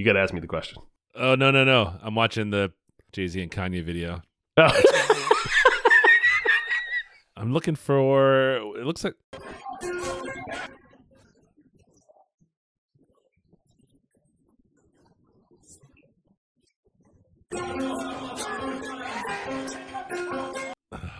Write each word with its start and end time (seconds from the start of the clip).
You 0.00 0.06
got 0.06 0.14
to 0.14 0.20
ask 0.20 0.32
me 0.32 0.40
the 0.40 0.46
question. 0.46 0.80
Oh 1.14 1.34
no 1.34 1.50
no 1.50 1.62
no! 1.62 1.98
I'm 2.00 2.14
watching 2.14 2.48
the 2.48 2.72
Jay 3.12 3.26
Z 3.26 3.42
and 3.42 3.50
Kanye 3.50 3.84
video. 3.84 4.22
Oh. 4.56 4.66
I'm 7.36 7.52
looking 7.52 7.74
for. 7.74 8.56
It 8.78 8.86
looks 8.86 9.04
like. 9.04 9.12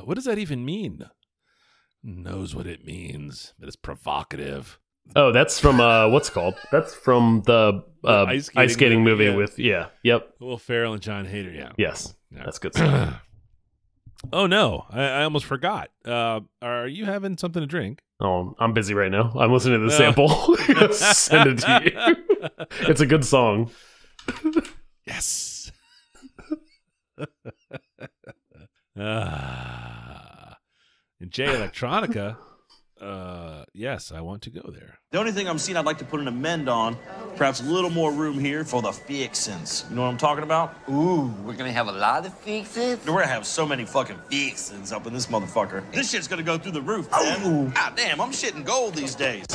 What 0.02 0.14
does 0.14 0.24
that 0.24 0.38
even 0.38 0.64
mean? 0.64 1.04
Knows 2.02 2.54
what 2.54 2.66
it 2.66 2.86
means, 2.86 3.52
but 3.58 3.68
it's 3.68 3.76
provocative. 3.76 4.80
Oh, 5.16 5.32
that's 5.32 5.58
from 5.58 5.80
uh, 5.80 6.08
what's 6.08 6.28
it 6.28 6.32
called? 6.32 6.54
That's 6.70 6.94
from 6.94 7.42
the 7.46 7.82
uh, 8.04 8.24
ice 8.24 8.48
ice 8.56 8.72
skating 8.72 9.02
skating, 9.02 9.04
movie, 9.04 9.24
movie, 9.26 9.30
yeah. 9.32 9.36
with 9.36 9.58
yeah, 9.58 9.86
yep, 10.02 10.34
Will 10.40 10.56
Ferrell 10.58 10.92
and 10.92 11.02
Jon 11.02 11.24
Heder. 11.26 11.50
Yeah. 11.50 11.72
yes, 11.76 12.14
Yeah. 12.34 12.44
that's 12.44 12.58
good 12.58 12.74
stuff. 12.74 13.20
oh 14.32 14.46
no, 14.46 14.86
I, 14.90 15.02
I 15.02 15.22
almost 15.24 15.46
forgot. 15.46 15.90
Uh, 16.04 16.40
are 16.62 16.86
you 16.86 17.04
having 17.06 17.36
something 17.38 17.60
to 17.60 17.66
drink? 17.66 18.00
oh, 18.22 18.54
I'm 18.58 18.72
busy 18.74 18.92
right 18.94 19.10
now. 19.10 19.32
I'm 19.36 19.50
listening 19.52 19.80
to 19.80 19.86
the 19.86 19.94
Uh. 19.94 19.98
sample. 19.98 20.28
Send 20.92 21.50
it 21.50 21.58
to 21.60 21.82
you. 21.84 22.16
It's 22.88 23.00
a 23.00 23.06
good 23.06 23.24
song. 23.24 23.70
Yes. 25.06 25.72
ah. 28.98 30.56
And 31.20 31.30
Jay 31.30 31.46
Electronica. 31.46 32.36
Uh, 33.00 33.64
yes, 33.72 34.12
I 34.12 34.20
want 34.20 34.42
to 34.42 34.50
go 34.50 34.70
there. 34.70 34.98
The 35.10 35.18
only 35.18 35.32
thing 35.32 35.48
I'm 35.48 35.58
seeing 35.58 35.76
I'd 35.76 35.86
like 35.86 35.98
to 35.98 36.04
put 36.04 36.20
an 36.20 36.28
amend 36.28 36.68
on, 36.68 36.96
perhaps 37.36 37.60
a 37.60 37.64
little 37.64 37.90
more 37.90 38.12
room 38.12 38.38
here 38.38 38.62
for 38.64 38.82
the 38.82 38.92
fixins. 38.92 39.86
You 39.88 39.96
know 39.96 40.02
what 40.02 40.08
I'm 40.08 40.18
talking 40.18 40.44
about? 40.44 40.74
Ooh, 40.90 41.32
we're 41.44 41.54
gonna 41.54 41.72
have 41.72 41.88
a 41.88 41.92
lot 41.92 42.26
of 42.26 42.36
fixes. 42.38 42.98
We're 43.06 43.14
gonna 43.14 43.26
have 43.26 43.46
so 43.46 43.66
many 43.66 43.86
fucking 43.86 44.18
fixins 44.30 44.92
up 44.92 45.06
in 45.06 45.14
this 45.14 45.26
motherfucker. 45.26 45.82
This 45.92 46.10
shit's 46.10 46.28
gonna 46.28 46.42
go 46.42 46.58
through 46.58 46.72
the 46.72 46.82
roof, 46.82 47.10
man. 47.10 47.70
God 47.70 47.96
damn, 47.96 48.20
I'm 48.20 48.32
shitting 48.32 48.64
gold 48.64 48.94
these 48.94 49.14
days. 49.14 49.46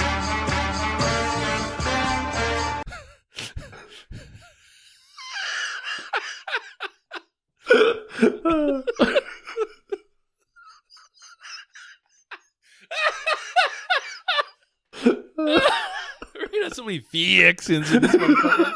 Many 16.96 17.00
fixins 17.00 17.92
in 17.92 18.02
this 18.02 18.16
motherfucker. 18.16 18.74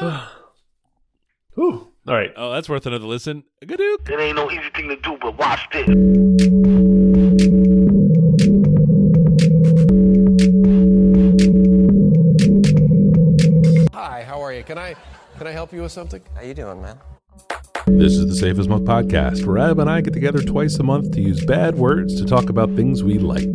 Whew. 1.54 1.88
All 2.06 2.14
right. 2.14 2.32
oh, 2.36 2.52
that's 2.52 2.68
worth 2.68 2.86
another 2.86 3.06
listen. 3.06 3.44
Gadook. 3.64 4.08
It 4.10 4.20
ain't 4.20 4.36
no 4.36 4.50
easy 4.50 4.70
thing 4.74 4.88
to 4.88 4.96
do, 4.96 5.16
but 5.20 5.36
watch 5.38 5.66
this. 5.72 5.88
Hi, 13.94 14.22
how 14.22 14.40
are 14.42 14.52
you? 14.52 14.62
Can 14.62 14.78
I 14.78 14.94
can 15.38 15.46
I 15.46 15.50
help 15.50 15.72
you 15.72 15.82
with 15.82 15.92
something? 15.92 16.22
How 16.34 16.42
you 16.42 16.54
doing, 16.54 16.80
man? 16.80 16.98
This 17.86 18.14
is 18.14 18.26
the 18.26 18.34
Safe 18.34 18.58
as 18.58 18.68
Milk 18.68 18.82
podcast, 18.82 19.44
where 19.46 19.58
Ab 19.58 19.78
and 19.78 19.88
I 19.88 20.00
get 20.00 20.12
together 20.12 20.42
twice 20.42 20.76
a 20.78 20.82
month 20.82 21.12
to 21.12 21.20
use 21.20 21.44
bad 21.44 21.76
words 21.76 22.14
to 22.20 22.26
talk 22.26 22.48
about 22.48 22.74
things 22.74 23.02
we 23.04 23.18
like. 23.18 23.46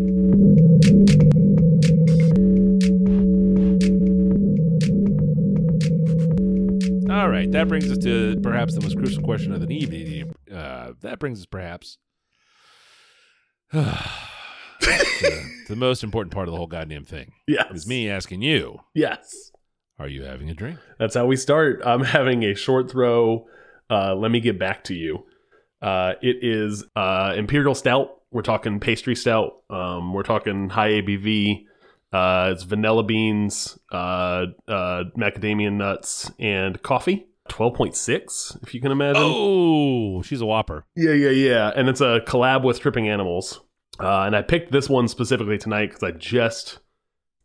All 7.09 7.29
right, 7.29 7.52
that 7.52 7.67
brings 7.67 7.91
us 7.91 7.97
to 7.99 8.39
perhaps 8.41 8.73
the 8.73 8.79
most 8.81 8.95
crucial 8.95 9.21
question 9.21 9.52
of 9.52 9.59
the 9.67 9.75
evening. 9.75 10.33
Uh, 10.52 10.93
that 11.02 11.20
brings 11.20 11.39
us 11.41 11.45
perhaps 11.45 11.97
to, 13.73 13.83
to 14.81 15.43
the 15.67 15.75
most 15.75 16.03
important 16.03 16.33
part 16.33 16.47
of 16.47 16.53
the 16.53 16.58
whole 16.58 16.67
goddamn 16.67 17.03
thing. 17.03 17.33
Yes. 17.47 17.67
It's 17.71 17.87
me 17.87 18.09
asking 18.09 18.41
you, 18.43 18.80
Yes. 18.95 19.52
are 19.99 20.08
you 20.08 20.23
having 20.23 20.49
a 20.49 20.53
drink? 20.53 20.80
That's 20.99 21.15
how 21.15 21.25
we 21.25 21.36
start. 21.36 21.81
I'm 21.86 22.03
having 22.05 22.43
a 22.43 22.55
short 22.55 22.89
throw. 22.89 23.45
Uh, 23.91 24.15
let 24.15 24.31
me 24.31 24.39
get 24.39 24.57
back 24.57 24.85
to 24.85 24.95
you. 24.95 25.25
Uh, 25.81 26.13
it 26.21 26.37
is 26.41 26.85
uh, 26.95 27.33
Imperial 27.35 27.75
Stout. 27.75 28.21
We're 28.31 28.43
talking 28.43 28.79
pastry 28.79 29.15
stout. 29.15 29.63
Um, 29.69 30.13
we're 30.13 30.23
talking 30.23 30.69
high 30.69 30.91
ABV. 30.91 31.65
Uh, 32.13 32.52
it's 32.53 32.63
vanilla 32.63 33.03
beans, 33.03 33.77
uh, 33.91 34.45
uh, 34.67 35.03
macadamia 35.17 35.71
nuts, 35.71 36.31
and 36.39 36.81
coffee. 36.81 37.27
12.6, 37.49 38.63
if 38.63 38.73
you 38.73 38.79
can 38.79 38.91
imagine. 38.93 39.23
Oh, 39.25 40.21
she's 40.21 40.39
a 40.39 40.45
whopper. 40.45 40.85
Yeah, 40.95 41.11
yeah, 41.11 41.31
yeah. 41.31 41.71
And 41.75 41.89
it's 41.89 41.99
a 41.99 42.21
collab 42.25 42.63
with 42.63 42.79
Tripping 42.79 43.09
Animals. 43.09 43.59
Uh, 43.99 44.21
and 44.21 44.35
I 44.35 44.41
picked 44.41 44.71
this 44.71 44.87
one 44.87 45.09
specifically 45.09 45.58
tonight 45.58 45.87
because 45.87 46.03
I 46.03 46.11
just 46.11 46.79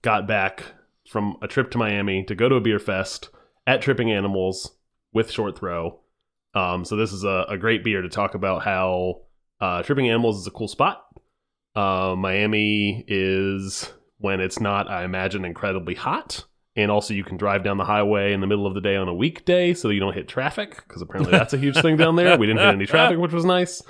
got 0.03 0.29
back 0.29 0.63
from 1.09 1.37
a 1.43 1.49
trip 1.49 1.73
to 1.73 1.79
Miami 1.79 2.23
to 2.25 2.35
go 2.37 2.49
to 2.49 2.55
a 2.55 2.61
beer 2.61 2.79
fest 2.79 3.31
at 3.67 3.83
Tripping 3.83 4.13
Animals 4.13 4.77
with 5.13 5.31
Short 5.31 5.59
Throw. 5.59 6.01
Um, 6.57 6.87
so 6.87 6.97
this 6.97 7.13
is 7.13 7.23
a, 7.23 7.45
a 7.51 7.59
great 7.59 7.85
beer 7.85 8.01
to 8.01 8.09
talk 8.09 8.35
about 8.35 8.65
how 8.65 9.21
uh, 9.61 9.83
Tripping 9.83 10.09
Animals 10.09 10.41
is 10.41 10.47
a 10.47 10.51
cool 10.51 10.69
spot. 10.69 11.05
Uh, 11.75 12.15
Miami 12.17 13.05
is 13.07 13.93
when 14.19 14.41
it's 14.41 14.59
not, 14.59 14.91
I 14.91 15.05
imagine, 15.05 15.45
incredibly 15.45 15.95
hot. 15.95 16.47
And 16.75 16.91
also, 16.91 17.13
you 17.15 17.25
can 17.25 17.37
drive 17.37 17.63
down 17.63 17.77
the 17.77 17.85
highway 17.85 18.33
in 18.33 18.41
the 18.41 18.47
middle 18.47 18.67
of 18.67 18.75
the 18.75 18.81
day 18.81 18.97
on 18.97 19.09
a 19.09 19.15
weekday 19.15 19.75
so 19.75 19.91
you 19.91 20.01
don't 20.01 20.15
hit 20.15 20.29
traffic 20.29 20.77
because 20.77 21.03
apparently 21.03 21.33
that's 21.33 21.53
a 21.53 21.59
huge 21.59 21.81
thing 21.81 21.97
down 21.97 22.17
there. 22.17 22.39
We 22.39 22.47
didn't 22.47 22.61
hit 22.61 22.75
any 22.75 22.87
traffic, 22.87 23.19
which 23.19 23.33
was 23.33 23.45
nice. 23.45 23.83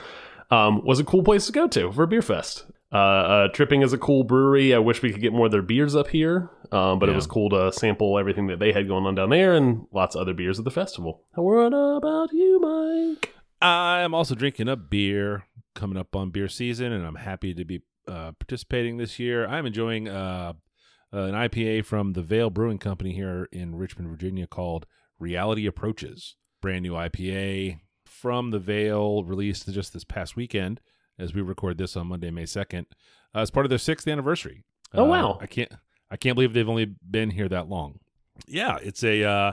Um, 0.51 0.85
was 0.85 1.01
a 1.01 1.05
cool 1.05 1.23
place 1.23 1.47
to 1.47 1.53
go 1.53 1.67
to 1.69 1.93
for 1.93 2.03
a 2.05 2.07
beer 2.07 2.23
fest. 2.23 2.65
Uh, 2.93 2.97
uh, 2.97 3.49
Tripping 3.49 3.83
is 3.83 3.93
a 3.93 3.99
cool 3.99 4.25
brewery. 4.25 4.75
I 4.75 4.79
wish 4.79 5.03
we 5.03 5.13
could 5.13 5.21
get 5.21 5.33
more 5.33 5.47
of 5.47 5.53
their 5.53 5.63
beers 5.63 5.97
up 5.97 6.09
here, 6.09 6.51
um, 6.71 6.99
but 6.99 7.09
it 7.09 7.17
was 7.17 7.27
cool 7.27 7.51
to 7.51 7.73
sample 7.73 8.19
everything 8.19 8.47
that 8.47 8.61
they 8.61 8.73
had 8.73 8.87
going 8.87 9.07
on 9.07 9.15
down 9.17 9.31
there 9.31 9.55
and 9.55 9.87
lots 9.93 10.15
of 10.15 10.21
other 10.21 10.35
beers 10.35 10.59
at 10.59 10.65
the 10.65 10.71
festival. 10.71 11.23
What 11.35 11.73
about 11.73 12.33
you, 12.33 12.61
Mike? 12.61 13.35
I 13.61 14.01
am 14.01 14.15
also 14.15 14.35
drinking 14.35 14.69
a 14.69 14.77
beer 14.77 15.47
coming 15.75 15.99
up 15.99 16.15
on 16.15 16.31
beer 16.31 16.49
season, 16.49 16.93
and 16.93 17.05
I'm 17.05 17.17
happy 17.17 17.55
to 17.55 17.65
be 17.65 17.83
uh, 18.07 18.33
participating 18.39 18.99
this 18.99 19.19
year. 19.19 19.47
I'm 19.47 19.67
enjoying 19.67 20.09
uh, 20.09 20.53
uh, 21.13 21.19
an 21.19 21.35
IPA 21.35 21.85
from 21.85 22.13
the 22.13 22.23
Veil 22.23 22.51
Brewing 22.51 22.79
Company 22.79 23.13
here 23.13 23.49
in 23.51 23.75
Richmond, 23.75 24.09
Virginia, 24.11 24.47
called 24.47 24.87
Reality 25.19 25.67
Approaches. 25.67 26.37
Brand 26.63 26.83
new 26.83 26.93
IPA 26.93 27.81
from 28.05 28.51
the 28.51 28.59
Veil, 28.59 29.25
released 29.25 29.71
just 29.73 29.93
this 29.93 30.05
past 30.05 30.37
weekend 30.37 30.81
as 31.19 31.35
we 31.35 31.41
record 31.43 31.79
this 31.79 31.97
on 31.97 32.07
Monday, 32.09 32.31
May 32.31 32.45
2nd. 32.45 32.87
Uh, 33.35 33.41
as 33.41 33.51
part 33.51 33.67
of 33.67 33.71
their 33.71 33.79
sixth 33.79 34.07
anniversary. 34.09 34.65
Oh, 34.95 35.05
Uh, 35.05 35.09
wow. 35.09 35.39
I 35.41 35.47
can't 35.47 35.73
I 36.11 36.17
can't 36.17 36.35
believe 36.37 36.53
they've 36.53 36.69
only 36.69 36.95
been 37.09 37.31
here 37.31 37.49
that 37.49 37.69
long. 37.69 37.99
Yeah, 38.47 38.79
it's 38.83 39.03
a 39.03 39.25
uh, 39.25 39.53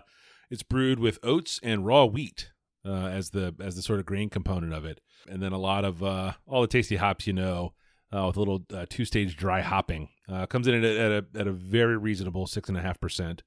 it's 0.51 0.63
brewed 0.63 0.99
with 0.99 1.17
oats 1.23 1.59
and 1.63 1.85
raw 1.85 2.05
wheat 2.05 2.51
uh, 2.85 3.07
as 3.07 3.31
the 3.31 3.55
as 3.59 3.75
the 3.75 3.81
sort 3.81 3.99
of 3.99 4.05
grain 4.05 4.29
component 4.29 4.73
of 4.73 4.85
it, 4.85 5.01
and 5.27 5.41
then 5.41 5.51
a 5.53 5.57
lot 5.57 5.83
of 5.85 6.03
uh, 6.03 6.33
all 6.47 6.61
the 6.61 6.67
tasty 6.67 6.97
hops 6.97 7.25
you 7.27 7.33
know, 7.33 7.73
uh, 8.15 8.25
with 8.27 8.35
a 8.37 8.39
little 8.39 8.63
uh, 8.73 8.85
two 8.89 9.05
stage 9.05 9.35
dry 9.35 9.61
hopping. 9.61 10.09
Uh, 10.29 10.45
comes 10.45 10.67
in 10.67 10.75
at 10.75 10.83
a, 10.85 10.99
at 10.99 11.11
a 11.11 11.39
at 11.41 11.47
a 11.47 11.51
very 11.51 11.97
reasonable 11.97 12.45
six 12.45 12.69
and 12.69 12.77
a 12.77 12.81
half 12.81 12.99
percent. 13.01 13.41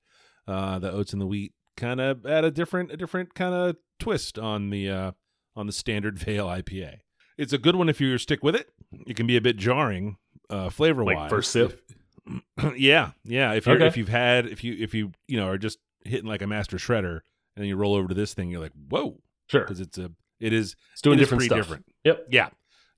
Uh, 0.48 0.78
the 0.78 0.90
oats 0.90 1.12
and 1.12 1.20
the 1.22 1.26
wheat 1.26 1.52
kind 1.76 2.00
of 2.00 2.26
add 2.26 2.44
a 2.44 2.50
different 2.50 2.90
a 2.90 2.96
different 2.96 3.34
kind 3.34 3.54
of 3.54 3.76
twist 4.00 4.38
on 4.38 4.70
the 4.70 4.90
uh, 4.90 5.12
on 5.54 5.66
the 5.66 5.72
standard 5.72 6.18
Veil 6.18 6.46
IPA. 6.46 6.96
It's 7.38 7.52
a 7.52 7.58
good 7.58 7.76
one 7.76 7.88
if 7.88 8.00
you 8.00 8.16
stick 8.18 8.42
with 8.42 8.54
it. 8.56 8.68
It 9.06 9.16
can 9.16 9.26
be 9.26 9.36
a 9.36 9.40
bit 9.40 9.56
jarring 9.56 10.16
uh, 10.50 10.70
flavor 10.70 11.04
wise. 11.04 11.16
Like 11.16 11.30
first 11.30 11.50
sip? 11.52 11.82
yeah, 12.76 13.12
yeah. 13.24 13.52
If 13.52 13.66
you 13.66 13.74
okay. 13.74 13.86
if 13.86 13.96
you've 13.96 14.08
had 14.08 14.46
if 14.46 14.64
you 14.64 14.76
if 14.78 14.94
you 14.94 15.12
you 15.28 15.36
know 15.36 15.48
are 15.48 15.58
just 15.58 15.78
hitting 16.04 16.28
like 16.28 16.42
a 16.42 16.46
master 16.46 16.76
shredder 16.76 17.20
and 17.54 17.62
then 17.62 17.66
you 17.66 17.76
roll 17.76 17.94
over 17.94 18.08
to 18.08 18.14
this 18.14 18.34
thing, 18.34 18.50
you're 18.50 18.60
like 18.60 18.72
whoa, 18.88 19.18
Sure. 19.48 19.62
because 19.62 19.80
it's 19.80 19.98
a 19.98 20.10
it 20.40 20.52
is 20.52 20.76
It's 20.92 21.02
doing 21.02 21.18
it 21.18 21.20
different 21.20 21.44
stuff. 21.44 21.58
different. 21.58 21.86
Yep. 22.04 22.26
Yeah, 22.30 22.48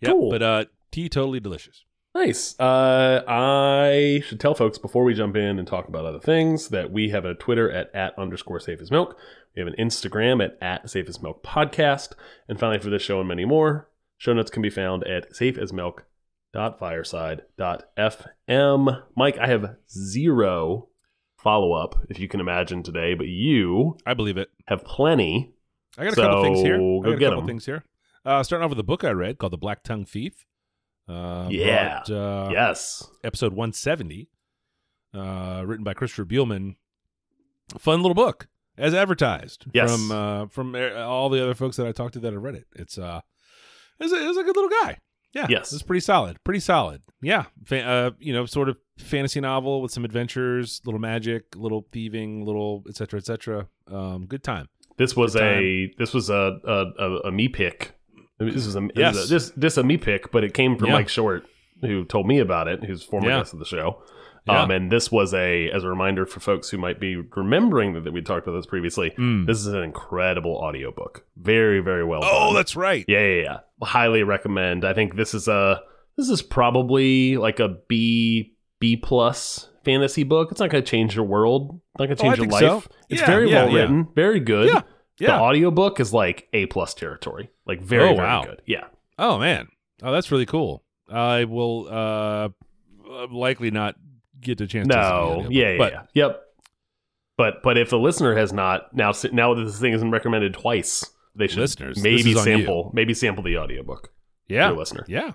yeah. 0.01 0.11
Cool. 0.11 0.31
But 0.31 0.43
uh, 0.43 0.65
tea 0.91 1.09
totally 1.09 1.41
delicious. 1.41 1.85
Nice. 2.15 2.59
Uh, 2.59 3.23
I 3.29 4.23
should 4.27 4.41
tell 4.41 4.55
folks 4.55 4.79
before 4.79 5.05
we 5.05 5.15
jump 5.15 5.37
in 5.37 5.59
and 5.59 5.69
talk 5.69 5.87
about 5.89 6.05
other 6.05 6.19
things 6.19 6.69
that 6.71 6.91
we 6.91 7.11
have 7.11 7.25
a 7.25 7.35
Twitter 7.35 7.71
at 7.71 7.95
at 7.95 8.19
underscore 8.19 8.61
safe 8.61 8.81
as 8.81 8.91
milk. 8.91 9.17
We 9.55 9.61
have 9.61 9.69
an 9.69 9.77
Instagram 9.79 10.43
at 10.45 10.57
at 10.63 10.89
safe 10.91 11.09
as 11.09 11.21
milk 11.23 11.43
podcast. 11.45 12.13
And 12.49 12.59
finally, 12.59 12.79
for 12.81 12.91
this 12.91 13.03
show 13.03 13.21
and 13.21 13.29
many 13.29 13.45
more, 13.45 13.89
show 14.19 14.33
notes 14.35 14.51
can 14.51 14.61
be 14.63 14.71
found 14.71 15.05
at 15.07 15.33
safeasmilk.fireside.fm. 17.69 19.03
Mike, 19.17 19.39
I 19.39 19.47
have 19.47 19.77
zero 19.91 20.89
follow 21.39 21.73
up, 21.73 21.95
if 22.09 22.19
you 22.19 22.29
can 22.29 22.41
imagine 22.41 22.83
today, 22.83 23.15
but 23.15 23.29
you 23.29 23.97
I 24.05 24.15
believe 24.15 24.37
it. 24.37 24.51
have 24.67 24.85
plenty. 24.85 25.53
I 25.97 26.05
got 26.05 26.13
a 26.15 26.17
couple 26.17 26.43
things 26.43 26.61
here. 26.61 26.77
So, 26.79 27.01
I 27.01 27.05
go 27.05 27.11
got 27.13 27.17
a 27.17 27.19
couple 27.31 27.41
'em. 27.41 27.47
things 27.47 27.65
here. 27.67 27.85
Uh, 28.25 28.43
starting 28.43 28.65
off 28.65 28.71
with 28.71 28.79
a 28.79 28.85
book 28.85 29.05
I 29.05 29.11
read 29.11 29.39
called 29.39 29.53
The 29.53 29.57
Black 29.59 29.83
Tongue 29.83 30.05
Thief. 30.05 30.45
Uh, 31.09 31.49
Yeah. 31.51 32.03
about, 32.03 32.11
uh, 32.11 32.49
yes. 32.53 33.09
episode 33.25 33.53
170 33.55 34.29
uh, 35.15 35.63
written 35.67 35.85
by 35.85 35.95
Christopher 35.95 36.25
Buehlman. 36.27 36.77
Fun 37.79 38.01
little 38.03 38.15
book, 38.15 38.49
as 38.77 38.95
advertised 38.95 39.67
Yes. 39.75 39.91
from 39.91 40.11
uh, 40.13 40.47
from 40.47 40.75
uh, 40.75 40.91
all 41.05 41.29
the 41.29 41.43
other 41.43 41.55
folks 41.55 41.77
that 41.77 41.87
I 41.87 41.93
talked 41.93 42.15
to 42.15 42.21
that 42.21 42.33
have 42.33 42.43
read 42.43 42.55
it. 42.55 42.67
It's 42.75 42.97
uh, 42.99 43.21
it's 44.01 44.13
a, 44.13 44.29
it's 44.29 44.39
a 44.39 44.43
good 44.43 44.57
little 44.57 44.71
guy. 44.83 44.99
Yeah, 45.35 45.47
Yes. 45.51 45.73
it's 45.73 45.83
pretty 45.83 46.01
solid. 46.01 46.39
Pretty 46.43 46.61
solid. 46.61 47.03
Yeah, 47.21 47.45
Fa- 47.67 47.85
uh, 47.85 48.11
you 48.19 48.33
know, 48.33 48.47
sort 48.47 48.69
of 48.71 48.77
fantasy 48.99 49.41
novel 49.41 49.83
with 49.83 49.93
some 49.93 50.05
adventures, 50.05 50.81
little 50.87 51.01
magic, 51.01 51.55
little 51.55 51.87
thieving, 51.93 52.45
little 52.47 52.83
et 52.89 52.97
cetera, 52.97 53.19
et 53.19 53.27
cetera. 53.27 53.67
Um, 53.91 54.27
good 54.27 54.43
time. 54.43 54.69
This 54.97 55.15
was 55.15 55.35
Good 55.35 55.43
a 55.43 55.95
this 55.99 56.15
was 56.15 56.31
a 56.31 56.59
a, 56.65 56.85
a, 56.99 57.17
a 57.29 57.31
me 57.33 57.49
pick. 57.49 57.93
I 58.41 58.45
mean, 58.45 58.55
This 58.55 58.67
was 58.67 58.77
a 58.77 58.89
Yes. 58.95 59.15
was 59.17 59.31
a- 59.31 59.35
this 59.35 59.51
this 59.51 59.77
a 59.77 59.83
me 59.85 59.97
pick, 59.99 60.31
but 60.33 60.45
it 60.45 60.55
came 60.55 60.77
from 60.79 60.87
Yeah. 60.89 60.93
Mike 60.95 61.09
Short, 61.09 61.45
who 61.83 62.05
told 62.05 62.27
me 62.27 62.39
about 62.39 62.67
it. 62.69 62.85
Who's 62.85 63.03
former 63.03 63.29
Yeah. 63.29 63.39
guest 63.41 63.53
of 63.53 63.59
the 63.59 63.65
show. 63.67 64.03
Yeah. 64.49 64.63
Um, 64.63 64.71
and 64.71 64.91
this 64.91 65.13
was 65.13 65.35
a 65.35 65.71
as 65.71 65.85
a 65.85 65.89
reminder 65.89 66.25
for 66.27 66.41
folks 66.41 66.71
who 66.71 66.79
might 66.79 66.99
be 66.99 67.17
remembering 67.17 67.93
that, 67.95 68.05
that 68.05 68.13
we 68.13 68.23
talked 68.23 68.47
about 68.47 68.57
this 68.59 68.67
previously. 68.67 69.11
Mm. 69.19 69.47
This 69.47 69.59
is 69.59 69.67
an 69.67 69.83
incredible 69.83 70.57
audiobook. 70.57 71.25
Very 71.37 71.81
very 71.81 72.05
well. 72.05 72.21
Oh, 72.25 72.47
done. 72.47 72.55
that's 72.55 72.75
right. 72.77 73.05
Yeah, 73.09 73.21
yeah, 73.27 73.43
yeah. 73.43 73.57
Highly 73.83 74.23
recommend. 74.23 74.85
I 74.85 74.95
think 74.95 75.17
this 75.17 75.35
is 75.35 75.49
a 75.49 75.81
this 76.17 76.29
is 76.29 76.43
probably 76.43 77.37
like 77.37 77.61
a 77.61 77.77
B 77.89 78.55
B 78.81 78.97
plus 78.97 79.69
fantasy 79.85 80.23
book. 80.25 80.51
It's 80.51 80.61
not 80.61 80.71
going 80.71 80.83
to 80.85 80.91
change 80.91 81.15
your 81.15 81.25
world. 81.25 81.81
Not 81.99 82.07
going 82.07 82.17
to 82.17 82.23
Oh, 82.23 82.27
change 82.27 82.39
your 82.39 82.47
think 82.49 82.61
so. 82.61 82.75
life. 82.77 82.89
It's 83.09 83.21
Yeah, 83.21 83.27
very 83.27 83.51
yeah, 83.51 83.65
well 83.65 83.73
yeah. 83.75 83.81
written, 83.83 84.09
very 84.15 84.41
good. 84.41 84.69
Yeah, 84.69 84.83
The 85.19 85.33
audiobook 85.41 85.99
is 86.01 86.13
like 86.13 86.49
A 86.53 86.67
plus 86.67 86.95
territory. 86.95 87.51
Like 87.67 87.81
very 87.83 88.05
Oh, 88.11 88.15
very 88.15 88.19
wow. 88.29 88.43
good. 88.45 88.63
Yeah. 88.67 88.85
Oh 89.19 89.39
man, 89.39 89.69
oh 90.03 90.13
that's 90.13 90.31
really 90.31 90.47
cool. 90.47 90.85
I 91.11 91.45
will 91.45 91.89
uh, 91.91 92.49
likely 93.31 93.71
not 93.71 93.97
get 94.41 94.61
a 94.61 94.67
chance. 94.67 94.89
to 94.89 94.95
listen 94.95 95.37
to 95.39 95.43
No. 95.45 95.51
Yeah, 95.51 95.71
yeah, 95.71 95.79
but 95.79 95.93
yeah. 95.93 96.03
Yep. 96.15 96.43
But 97.37 97.63
but 97.63 97.79
if 97.79 97.91
the 97.91 97.99
listener 97.99 98.37
has 98.37 98.53
not 98.53 98.95
now 98.95 99.13
now 99.33 99.55
that 99.55 99.65
this 99.65 99.79
thing 99.79 99.93
isn't 99.93 100.11
recommended 100.11 100.55
twice, 100.55 101.05
they 101.35 101.47
should 101.47 101.59
Listeners, 101.59 102.03
maybe 102.03 102.33
is 102.33 102.37
on 102.37 102.47
you. 102.49 102.57
sample 102.59 102.91
maybe 102.93 103.15
sample 103.15 103.45
the 103.45 103.57
audiobook. 103.59 104.13
yeah, 104.49 104.71
listener. 104.71 105.05
yeah. 105.09 105.33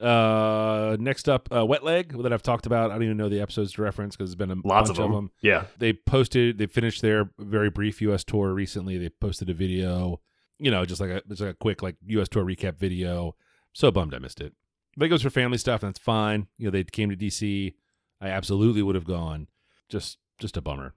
Uh, 0.00 0.96
next 1.00 1.26
up, 1.28 1.48
uh, 1.50 1.64
Wet 1.64 1.82
Leg 1.82 2.22
that 2.22 2.30
I've 2.32 2.42
talked 2.42 2.66
about. 2.66 2.90
I 2.90 2.94
don't 2.94 3.04
even 3.04 3.16
know 3.16 3.30
the 3.30 3.40
episodes 3.40 3.72
to 3.72 3.82
reference 3.82 4.14
because 4.14 4.28
there's 4.30 4.36
been 4.36 4.50
a 4.50 4.68
Lots 4.68 4.90
bunch 4.90 5.00
of 5.00 5.10
them. 5.10 5.30
Yeah. 5.40 5.64
They 5.78 5.94
posted, 5.94 6.58
they 6.58 6.66
finished 6.66 7.00
their 7.00 7.30
very 7.38 7.70
brief 7.70 8.02
U.S. 8.02 8.22
tour 8.22 8.52
recently. 8.52 8.98
They 8.98 9.08
posted 9.08 9.48
a 9.48 9.54
video, 9.54 10.20
you 10.58 10.70
know, 10.70 10.84
just 10.84 11.00
like 11.00 11.08
a 11.08 11.22
just 11.26 11.40
like 11.40 11.52
a 11.52 11.54
quick 11.54 11.82
like 11.82 11.96
U.S. 12.08 12.28
tour 12.28 12.44
recap 12.44 12.76
video. 12.76 13.36
So 13.72 13.90
bummed 13.90 14.14
I 14.14 14.18
missed 14.18 14.42
it. 14.42 14.52
But 14.98 15.06
it 15.06 15.08
goes 15.08 15.22
for 15.22 15.30
family 15.30 15.58
stuff, 15.58 15.82
and 15.82 15.88
that's 15.90 15.98
fine. 15.98 16.46
You 16.58 16.66
know, 16.66 16.70
they 16.72 16.84
came 16.84 17.08
to 17.08 17.16
D.C. 17.16 17.74
I 18.20 18.28
absolutely 18.28 18.82
would 18.82 18.94
have 18.94 19.04
gone. 19.04 19.48
Just 19.88 20.18
just 20.38 20.56
a 20.56 20.60
bummer. 20.60 20.94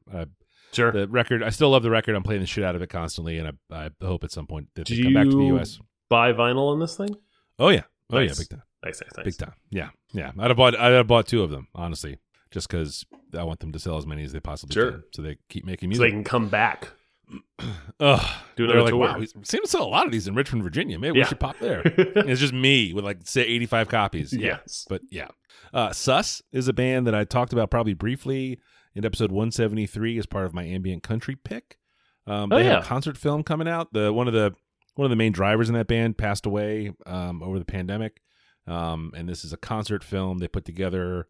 Sure. 0.71 0.91
the 0.91 1.07
record, 1.07 1.41
I 1.41 1.49
still 1.49 1.71
love 1.71 1.81
the 1.83 1.89
record. 1.89 2.15
I'm 2.15 2.21
playing 2.23 2.41
the 2.41 2.47
shit 2.47 2.63
out 2.63 2.75
of 2.75 2.81
it 2.83 2.89
constantly, 2.89 3.37
and 3.39 3.57
I, 3.71 3.85
I 3.85 3.89
hope 4.05 4.23
at 4.23 4.31
some 4.31 4.45
point 4.45 4.67
that 4.75 4.87
they 4.87 5.01
come 5.01 5.13
back 5.13 5.25
to 5.25 5.35
the 5.37 5.45
U.S. 5.47 5.79
Buy 6.09 6.31
vinyl 6.33 6.71
on 6.71 6.79
this 6.79 6.95
thing? 6.95 7.15
Oh 7.57 7.69
yeah, 7.69 7.83
oh 8.11 8.17
Nice. 8.19 8.29
yeah, 8.29 8.35
big 8.37 8.49
time. 8.49 8.63
Nice, 8.85 9.01
nice, 9.01 9.11
nice. 9.17 9.25
Big 9.25 9.37
time. 9.37 9.53
Yeah. 9.71 9.89
Yeah. 10.13 10.31
I'd 10.39 10.49
have 10.49 10.57
bought 10.57 10.75
I'd 10.79 10.93
have 10.93 11.07
bought 11.07 11.27
two 11.27 11.41
of 11.43 11.49
them, 11.49 11.67
honestly. 11.75 12.17
Just 12.51 12.67
because 12.67 13.05
I 13.37 13.43
want 13.43 13.59
them 13.59 13.71
to 13.73 13.79
sell 13.79 13.97
as 13.97 14.07
many 14.07 14.23
as 14.23 14.31
they 14.31 14.39
possibly 14.39 14.73
Sure. 14.73 14.91
can. 14.91 15.03
So 15.13 15.21
they 15.21 15.37
keep 15.49 15.65
making 15.65 15.89
music. 15.89 16.01
So 16.01 16.05
they 16.05 16.11
can 16.11 16.23
come 16.23 16.49
back. 16.49 16.89
Ugh. 17.99 18.27
Do 18.55 18.67
They're 18.67 18.75
another 18.77 18.81
like, 18.81 18.89
tour. 18.91 18.99
wow, 18.99 19.19
we 19.19 19.27
seem 19.43 19.61
to 19.61 19.67
sell 19.67 19.83
a 19.83 19.87
lot 19.89 20.05
of 20.05 20.11
these 20.11 20.27
in 20.27 20.35
Richmond, 20.35 20.63
Virginia. 20.63 20.97
Maybe 20.99 21.17
Yeah. 21.17 21.25
we 21.25 21.27
should 21.27 21.39
pop 21.39 21.57
there. 21.59 21.81
It's 21.85 22.39
just 22.39 22.53
me 22.53 22.93
with 22.93 23.03
like 23.05 23.19
say 23.23 23.41
eighty 23.43 23.65
five 23.65 23.89
copies. 23.89 24.33
Yeah. 24.33 24.59
Yes. 24.61 24.85
But 24.89 25.01
yeah. 25.11 25.27
Uh 25.73 25.91
Sus 25.93 26.41
is 26.51 26.67
a 26.67 26.73
band 26.73 27.07
that 27.07 27.15
I 27.15 27.23
talked 27.25 27.53
about 27.53 27.69
probably 27.71 27.93
briefly 27.93 28.59
in 28.95 29.05
episode 29.05 29.31
one 29.31 29.51
seventy 29.51 29.85
three 29.85 30.17
as 30.17 30.25
part 30.25 30.45
of 30.45 30.53
my 30.53 30.63
ambient 30.63 31.03
country 31.03 31.35
pick. 31.35 31.77
Um 32.25 32.51
Oh, 32.51 32.57
they 32.57 32.65
have 32.65 32.83
a 32.83 32.87
concert 32.87 33.17
film 33.17 33.43
coming 33.43 33.67
out. 33.67 33.93
The 33.93 34.11
one 34.13 34.27
of 34.27 34.33
the 34.33 34.53
one 34.95 35.05
of 35.05 35.09
the 35.11 35.15
main 35.15 35.31
drivers 35.31 35.69
in 35.69 35.75
that 35.75 35.87
band 35.87 36.17
passed 36.17 36.45
away 36.45 36.91
um, 37.05 37.41
over 37.41 37.57
the 37.59 37.63
pandemic. 37.65 38.19
Um, 38.67 39.13
and 39.15 39.29
this 39.29 39.45
is 39.45 39.53
a 39.53 39.57
concert 39.57 40.03
film 40.03 40.39
they 40.39 40.47
put 40.49 40.65
together 40.65 41.27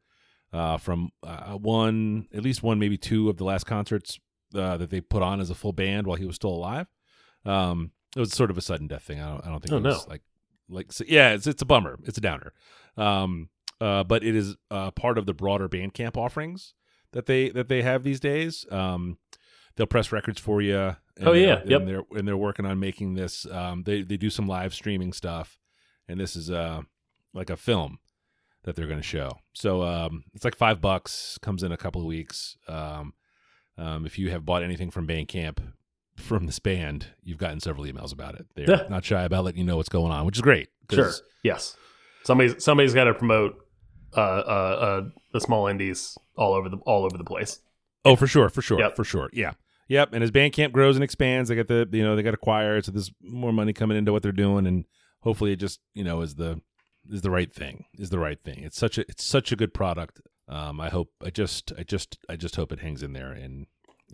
uh, 0.51 0.77
from 0.77 1.11
uh, 1.21 1.53
one, 1.53 2.27
at 2.33 2.41
least 2.41 2.63
one, 2.63 2.79
maybe 2.79 2.97
two 2.97 3.29
of 3.29 3.37
the 3.37 3.43
last 3.43 3.65
concerts 3.65 4.17
uh, 4.55 4.77
that 4.77 4.89
they 4.89 5.01
put 5.01 5.21
on 5.23 5.39
as 5.39 5.49
a 5.49 5.55
full 5.55 5.73
band 5.73 6.07
while 6.07 6.17
he 6.17 6.25
was 6.25 6.35
still 6.35 6.49
alive. 6.53 6.87
Um, 7.45 7.91
it 8.15 8.19
was 8.19 8.31
sort 8.33 8.49
of 8.51 8.57
a 8.57 8.61
sudden 8.61 8.87
death 8.87 9.03
thing. 9.03 9.19
I 9.21 9.29
don't, 9.29 9.45
I 9.45 9.49
don't 9.49 9.59
think 9.61 9.73
Oh, 9.73 9.77
it 9.77 9.83
was 9.83 10.05
no. 10.05 10.11
like, 10.11 10.21
like, 10.69 10.91
so, 10.91 11.03
yeah, 11.07 11.33
it's, 11.33 11.47
it's 11.47 11.61
a 11.61 11.65
bummer. 11.65 11.97
It's 12.05 12.17
a 12.17 12.21
downer. 12.21 12.53
Um, 12.97 13.49
uh, 13.81 14.03
but 14.03 14.23
it 14.23 14.35
is 14.35 14.55
uh, 14.71 14.91
part 14.91 15.17
of 15.17 15.25
the 15.25 15.33
broader 15.33 15.69
Bandcamp 15.69 16.17
offerings 16.17 16.73
that 17.11 17.25
they, 17.27 17.49
that 17.49 17.69
they 17.69 17.81
have 17.81 18.03
these 18.03 18.19
days. 18.19 18.65
Um, 18.71 19.17
they'll 19.75 19.87
press 19.87 20.11
records 20.11 20.39
for 20.39 20.61
you. 20.61 20.77
and 20.77 20.95
Oh, 21.21 21.33
they're- 21.33 21.35
yeah. 21.47 21.59
and 21.61 21.69
Yep. 21.69 21.85
they're, 21.85 22.03
and 22.17 22.27
they're 22.27 22.37
working 22.37 22.65
on 22.65 22.79
making 22.79 23.13
this. 23.15 23.45
Um, 23.45 23.83
they, 23.83 24.01
they 24.01 24.17
do 24.17 24.29
some 24.29 24.47
live 24.47 24.73
streaming 24.73 25.13
stuff 25.13 25.59
and 26.07 26.19
this 26.19 26.35
is 26.35 26.49
uh 26.49 26.81
like 27.35 27.51
a 27.51 27.55
film 27.55 27.99
that 28.63 28.75
they're 28.75 28.87
going 28.87 28.99
to 28.99 29.03
show. 29.03 29.31
So 29.53 29.83
um, 29.83 30.23
it's 30.33 30.43
like 30.43 30.55
five 30.55 30.81
bucks. 30.81 31.37
Comes 31.41 31.61
in 31.61 31.71
a 31.71 31.77
couple 31.77 32.01
of 32.01 32.07
weeks. 32.07 32.57
Um, 32.67 33.13
um, 33.79 34.05
if 34.05 34.19
you 34.19 34.29
have 34.31 34.45
bought 34.45 34.61
anything 34.63 34.91
from 34.91 35.07
Bandcamp 35.07 35.57
from 36.17 36.45
this 36.45 36.59
band, 36.59 37.07
you've 37.23 37.37
gotten 37.37 37.59
several 37.59 37.85
emails 37.85 38.11
about 38.11 38.35
it. 38.35 38.45
They're 38.55 38.69
Yeah. 38.69 38.87
not 38.89 39.05
shy 39.05 39.23
about 39.23 39.45
letting 39.45 39.59
you 39.59 39.65
know 39.65 39.77
what's 39.77 39.89
going 39.89 40.11
on, 40.11 40.25
which 40.25 40.37
is 40.37 40.41
great. 40.41 40.69
Sure. 40.91 41.11
Yes. 41.43 41.75
Somebody's 42.23 42.61
somebody's 42.63 42.93
got 42.93 43.05
to 43.05 43.13
promote 43.13 43.55
uh, 44.15 44.19
uh, 44.19 44.21
uh, 44.21 45.01
the 45.33 45.39
small 45.39 45.67
indies 45.67 46.17
all 46.35 46.53
over 46.53 46.67
the 46.69 46.77
all 46.85 47.05
over 47.05 47.17
the 47.17 47.23
place. 47.23 47.59
Oh, 48.05 48.15
for 48.15 48.27
sure, 48.27 48.49
for 48.49 48.61
sure, 48.61 48.79
Yep. 48.79 48.95
for 48.95 49.03
sure. 49.03 49.29
Yeah, 49.33 49.53
yep. 49.87 50.13
And 50.13 50.23
as 50.23 50.31
Bandcamp 50.31 50.71
grows 50.71 50.95
and 50.95 51.03
expands, 51.03 51.49
they 51.49 51.55
got 51.55 51.67
the 51.67 51.87
you 51.91 52.03
know 52.03 52.15
they 52.15 52.23
got 52.23 52.33
acquired, 52.33 52.85
so 52.85 52.91
there's 52.91 53.11
more 53.21 53.53
money 53.53 53.71
coming 53.71 53.97
into 53.97 54.11
what 54.11 54.21
they're 54.23 54.31
doing, 54.31 54.65
and 54.67 54.85
hopefully 55.21 55.51
it 55.53 55.57
just 55.57 55.79
you 55.93 56.03
know 56.03 56.21
is 56.21 56.35
the 56.35 56.59
is 57.09 57.21
the 57.21 57.31
right 57.31 57.53
thing 57.53 57.85
is 57.97 58.09
the 58.09 58.19
right 58.19 58.41
thing. 58.43 58.63
It's 58.63 58.77
such 58.77 58.97
a 58.97 59.01
it's 59.01 59.23
such 59.23 59.51
a 59.51 59.55
good 59.55 59.73
product. 59.73 60.21
Um, 60.49 60.81
I 60.81 60.89
hope 60.89 61.11
I 61.23 61.29
just 61.29 61.71
I 61.77 61.83
just 61.83 62.17
I 62.27 62.35
just 62.35 62.55
hope 62.55 62.71
it 62.71 62.79
hangs 62.79 63.03
in 63.03 63.13
there 63.13 63.31
and 63.31 63.67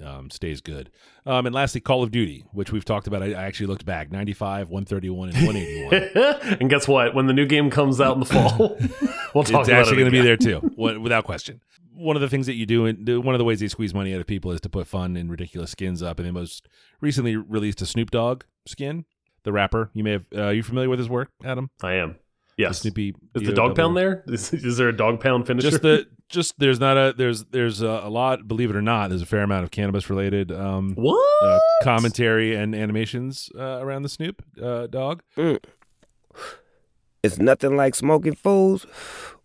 um, 0.04 0.30
stays 0.30 0.62
good. 0.62 0.92
Um, 1.26 1.46
and 1.46 1.56
lastly, 1.56 1.82
Call 1.82 2.04
of 2.04 2.12
Duty, 2.12 2.46
which 2.52 2.72
we've 2.72 2.86
talked 2.86 3.08
about. 3.08 3.24
I, 3.24 3.28
I 3.28 3.44
actually 3.44 3.68
looked 3.68 3.86
back: 3.86 4.12
95, 4.12 4.70
131, 4.70 5.30
and 5.30 5.48
181. 5.48 6.58
and 6.60 6.70
guess 6.70 6.88
what? 6.88 7.16
When 7.16 7.28
the 7.28 7.34
new 7.34 7.46
game 7.46 7.70
comes 7.70 8.02
out 8.02 8.16
in 8.16 8.20
the 8.20 8.26
fall, 8.26 8.78
we'll 9.34 9.44
talk 9.44 9.62
it's 9.62 9.70
about 9.70 9.70
actually 9.70 9.98
going 9.98 10.06
to 10.06 10.12
be 10.12 10.22
there 10.22 10.38
too, 10.38 10.72
without 10.78 11.24
question. 11.24 11.62
One 11.94 12.18
of 12.18 12.22
the 12.22 12.28
things 12.28 12.46
that 12.48 12.56
you 12.56 12.66
do, 12.66 12.86
and 12.86 13.24
one 13.24 13.34
of 13.34 13.40
the 13.40 13.46
ways 13.46 13.62
they 13.62 13.70
squeeze 13.70 13.94
money 13.94 14.14
out 14.14 14.20
of 14.20 14.28
people 14.28 14.52
is 14.52 14.60
to 14.62 14.70
put 14.70 14.86
fun 14.86 15.16
and 15.16 15.32
ridiculous 15.32 15.72
skins 15.72 16.04
up. 16.04 16.20
And 16.20 16.28
they 16.28 16.32
most 16.32 16.68
recently 17.00 17.38
released 17.38 17.82
a 17.82 17.86
Snoop 17.86 18.12
Dogg 18.12 18.44
skin, 18.68 19.06
the 19.44 19.54
rapper. 19.54 19.92
You 19.94 20.04
may 20.04 20.12
have. 20.12 20.26
Uh, 20.36 20.42
are 20.42 20.54
you 20.54 20.64
familiar 20.64 20.90
with 20.90 21.00
his 21.00 21.08
work, 21.08 21.30
Adam? 21.44 21.70
I 21.82 21.94
am. 21.94 22.18
The 22.58 22.64
Yes. 22.64 22.80
Snoopy. 22.80 23.16
Is 23.36 23.44
the 23.44 23.54
dog 23.54 23.76
pound 23.76 23.98
there? 23.98 24.24
Is, 24.28 24.54
is 24.54 24.78
there 24.78 24.88
a 24.88 24.96
dog 24.96 25.20
pound 25.20 25.46
finisher? 25.46 25.70
Just 25.72 25.82
the 25.82 26.08
just 26.30 26.58
there's 26.58 26.80
not 26.80 26.98
a 26.98 27.14
there's 27.16 27.44
there's 27.46 27.82
a, 27.82 28.02
a 28.04 28.10
lot. 28.10 28.48
Believe 28.48 28.70
it 28.70 28.76
or 28.76 28.82
not, 28.82 29.10
there's 29.10 29.22
a 29.22 29.26
fair 29.26 29.44
amount 29.44 29.64
of 29.66 29.72
cannabis 29.72 30.10
related 30.10 30.52
um, 30.52 30.94
what? 30.96 31.44
uh, 31.44 31.60
commentary 31.84 32.56
and 32.56 32.74
animations 32.74 33.50
uh, 33.58 33.80
around 33.82 34.04
the 34.04 34.10
Snoop 34.10 34.42
uh, 34.62 34.88
dog. 34.88 35.22
It's 37.24 37.38
nothing 37.40 37.76
like 37.76 37.96
smoking 37.96 38.36
fools 38.36 38.86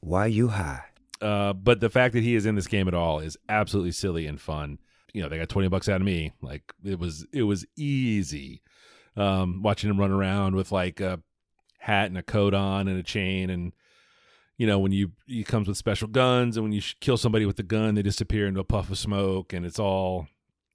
while 0.00 0.28
you 0.28 0.48
high. 0.48 0.84
Uh, 1.20 1.52
but 1.52 1.80
the 1.80 1.90
fact 1.90 2.14
that 2.14 2.22
he 2.22 2.34
is 2.34 2.46
in 2.46 2.54
this 2.54 2.66
game 2.66 2.88
at 2.88 2.94
all 2.94 3.20
is 3.20 3.36
absolutely 3.48 3.92
silly 3.92 4.26
and 4.26 4.40
fun. 4.40 4.78
You 5.12 5.22
know, 5.22 5.28
they 5.28 5.38
got 5.38 5.48
twenty 5.48 5.68
bucks 5.68 5.88
out 5.88 6.00
of 6.00 6.06
me. 6.06 6.32
Like 6.40 6.62
it 6.84 6.98
was, 6.98 7.26
it 7.32 7.42
was 7.42 7.66
easy. 7.76 8.62
Um, 9.16 9.62
watching 9.62 9.90
him 9.90 9.98
run 9.98 10.12
around 10.12 10.54
with 10.54 10.70
like 10.72 11.00
a 11.00 11.20
hat 11.80 12.06
and 12.06 12.16
a 12.16 12.22
coat 12.22 12.54
on 12.54 12.88
and 12.88 12.98
a 12.98 13.02
chain, 13.02 13.50
and 13.50 13.72
you 14.56 14.66
know 14.66 14.78
when 14.78 14.92
you 14.92 15.12
he 15.26 15.42
comes 15.44 15.66
with 15.68 15.76
special 15.76 16.08
guns, 16.08 16.56
and 16.56 16.64
when 16.64 16.72
you 16.72 16.80
kill 17.00 17.16
somebody 17.16 17.44
with 17.46 17.56
the 17.56 17.62
gun, 17.62 17.94
they 17.94 18.02
disappear 18.02 18.46
into 18.46 18.60
a 18.60 18.64
puff 18.64 18.90
of 18.90 18.98
smoke, 18.98 19.52
and 19.52 19.66
it's 19.66 19.78
all 19.78 20.28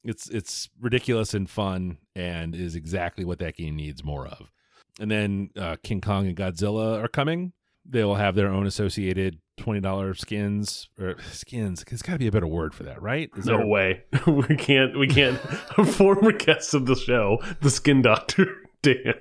it's 0.03 0.29
it's 0.29 0.69
ridiculous 0.79 1.33
and 1.33 1.49
fun, 1.49 1.97
and 2.15 2.53
is 2.55 2.75
exactly 2.75 3.25
what 3.25 3.39
that 3.39 3.55
game 3.55 3.75
needs 3.75 4.03
more 4.03 4.27
of. 4.27 4.51
And 4.99 5.09
then 5.11 5.49
uh, 5.57 5.75
King 5.83 5.99
Kong 6.01 6.27
and 6.27 6.37
Godzilla 6.37 7.03
are 7.03 7.07
coming. 7.07 7.53
They 7.87 8.03
will 8.03 8.15
have 8.15 8.33
their 8.35 8.47
own 8.47 8.65
associated 8.65 9.39
twenty 9.57 9.79
dollars 9.81 10.19
skins 10.21 10.89
or 10.99 11.15
skins. 11.31 11.83
There's 11.87 12.01
got 12.01 12.13
to 12.13 12.19
be 12.19 12.27
a 12.27 12.31
better 12.31 12.47
word 12.47 12.73
for 12.73 12.83
that, 12.83 13.01
right? 13.01 13.29
Is 13.37 13.45
No 13.45 13.57
there- 13.57 13.67
way. 13.67 14.03
we 14.27 14.55
can't. 14.55 14.97
We 14.97 15.07
can't. 15.07 15.37
Former 15.85 16.31
guest 16.31 16.73
of 16.73 16.85
the 16.87 16.95
show, 16.95 17.37
the 17.61 17.69
Skin 17.69 18.01
Doctor, 18.01 18.47
Dan. 18.81 19.13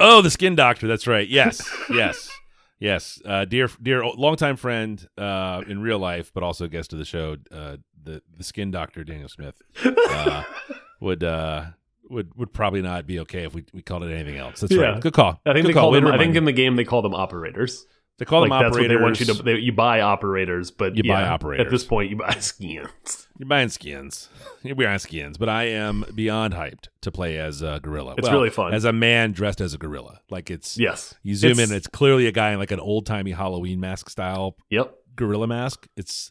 Oh, 0.00 0.22
the 0.22 0.30
skin 0.30 0.54
doctor. 0.56 0.88
That's 0.88 1.06
right. 1.06 1.28
Yes, 1.28 1.68
yes, 1.90 2.30
yes. 2.78 3.20
Uh, 3.24 3.44
dear, 3.44 3.68
dear, 3.82 4.04
longtime 4.04 4.56
friend 4.56 5.06
uh, 5.18 5.62
in 5.68 5.80
real 5.80 5.98
life, 5.98 6.30
but 6.34 6.42
also 6.42 6.66
guest 6.68 6.92
of 6.92 6.98
the 6.98 7.04
show. 7.04 7.36
Uh, 7.52 7.76
the 8.02 8.22
the 8.36 8.42
skin 8.44 8.70
doctor, 8.70 9.04
Daniel 9.04 9.28
Smith, 9.28 9.60
uh, 9.84 10.42
would 11.00 11.22
uh, 11.22 11.66
would 12.08 12.34
would 12.36 12.52
probably 12.52 12.80
not 12.82 13.06
be 13.06 13.20
okay 13.20 13.44
if 13.44 13.54
we, 13.54 13.64
we 13.74 13.82
called 13.82 14.02
it 14.04 14.10
anything 14.12 14.38
else. 14.38 14.60
That's 14.60 14.72
Yeah. 14.72 14.82
right. 14.92 15.00
Good 15.00 15.12
call. 15.12 15.40
I 15.44 15.52
think 15.52 15.64
Good 15.64 15.68
they 15.70 15.72
call. 15.74 15.92
call 15.92 15.92
them. 15.92 16.06
I 16.06 16.16
think 16.18 16.34
in 16.34 16.44
the 16.46 16.52
game 16.52 16.76
they 16.76 16.84
call 16.84 17.02
them 17.02 17.14
operators. 17.14 17.86
They 18.20 18.24
call 18.26 18.42
like 18.42 18.50
them 18.50 18.58
that's 18.60 18.70
what 18.70 18.84
operators. 18.84 18.96
they 18.98 19.02
want 19.02 19.20
you 19.20 19.26
to. 19.26 19.42
They, 19.42 19.54
you 19.56 19.72
buy 19.72 20.02
operators, 20.02 20.70
but 20.70 20.94
You 20.94 21.02
buy 21.02 21.24
operators. 21.24 21.66
At 21.66 21.70
this 21.72 21.82
point, 21.84 22.10
you 22.10 22.16
buy 22.16 22.34
skins. 22.38 23.26
You're 23.38 23.48
buying 23.48 23.70
skins. 23.70 24.28
You're 24.62 24.76
buying 24.76 24.98
skins. 24.98 25.38
But 25.38 25.48
I 25.48 25.64
am 25.64 26.04
beyond 26.14 26.54
hyped 26.54 26.88
to 27.00 27.10
play 27.10 27.38
as 27.38 27.62
a 27.62 27.80
gorilla. 27.82 28.14
It's 28.18 28.30
really 28.30 28.50
fun. 28.50 28.72
As 28.74 28.84
a 28.84 28.92
man 28.92 29.32
dressed 29.32 29.60
as 29.60 29.74
a 29.74 29.78
gorilla. 29.78 30.20
Like 30.30 30.50
it's 30.50 30.78
Yes, 30.78 31.14
You 31.22 31.34
zoom 31.34 31.52
It's- 31.52 31.70
in, 31.70 31.76
it's 31.76 31.86
clearly 31.88 32.26
a 32.26 32.32
guy 32.32 32.52
in 32.52 32.58
like 32.58 32.70
an 32.70 32.78
old 32.80 33.06
timey 33.06 33.32
Halloween 33.32 33.80
mask 33.80 34.10
style 34.10 34.56
Yep. 34.68 34.94
gorilla 35.16 35.46
mask. 35.46 35.88
It's 35.96 36.30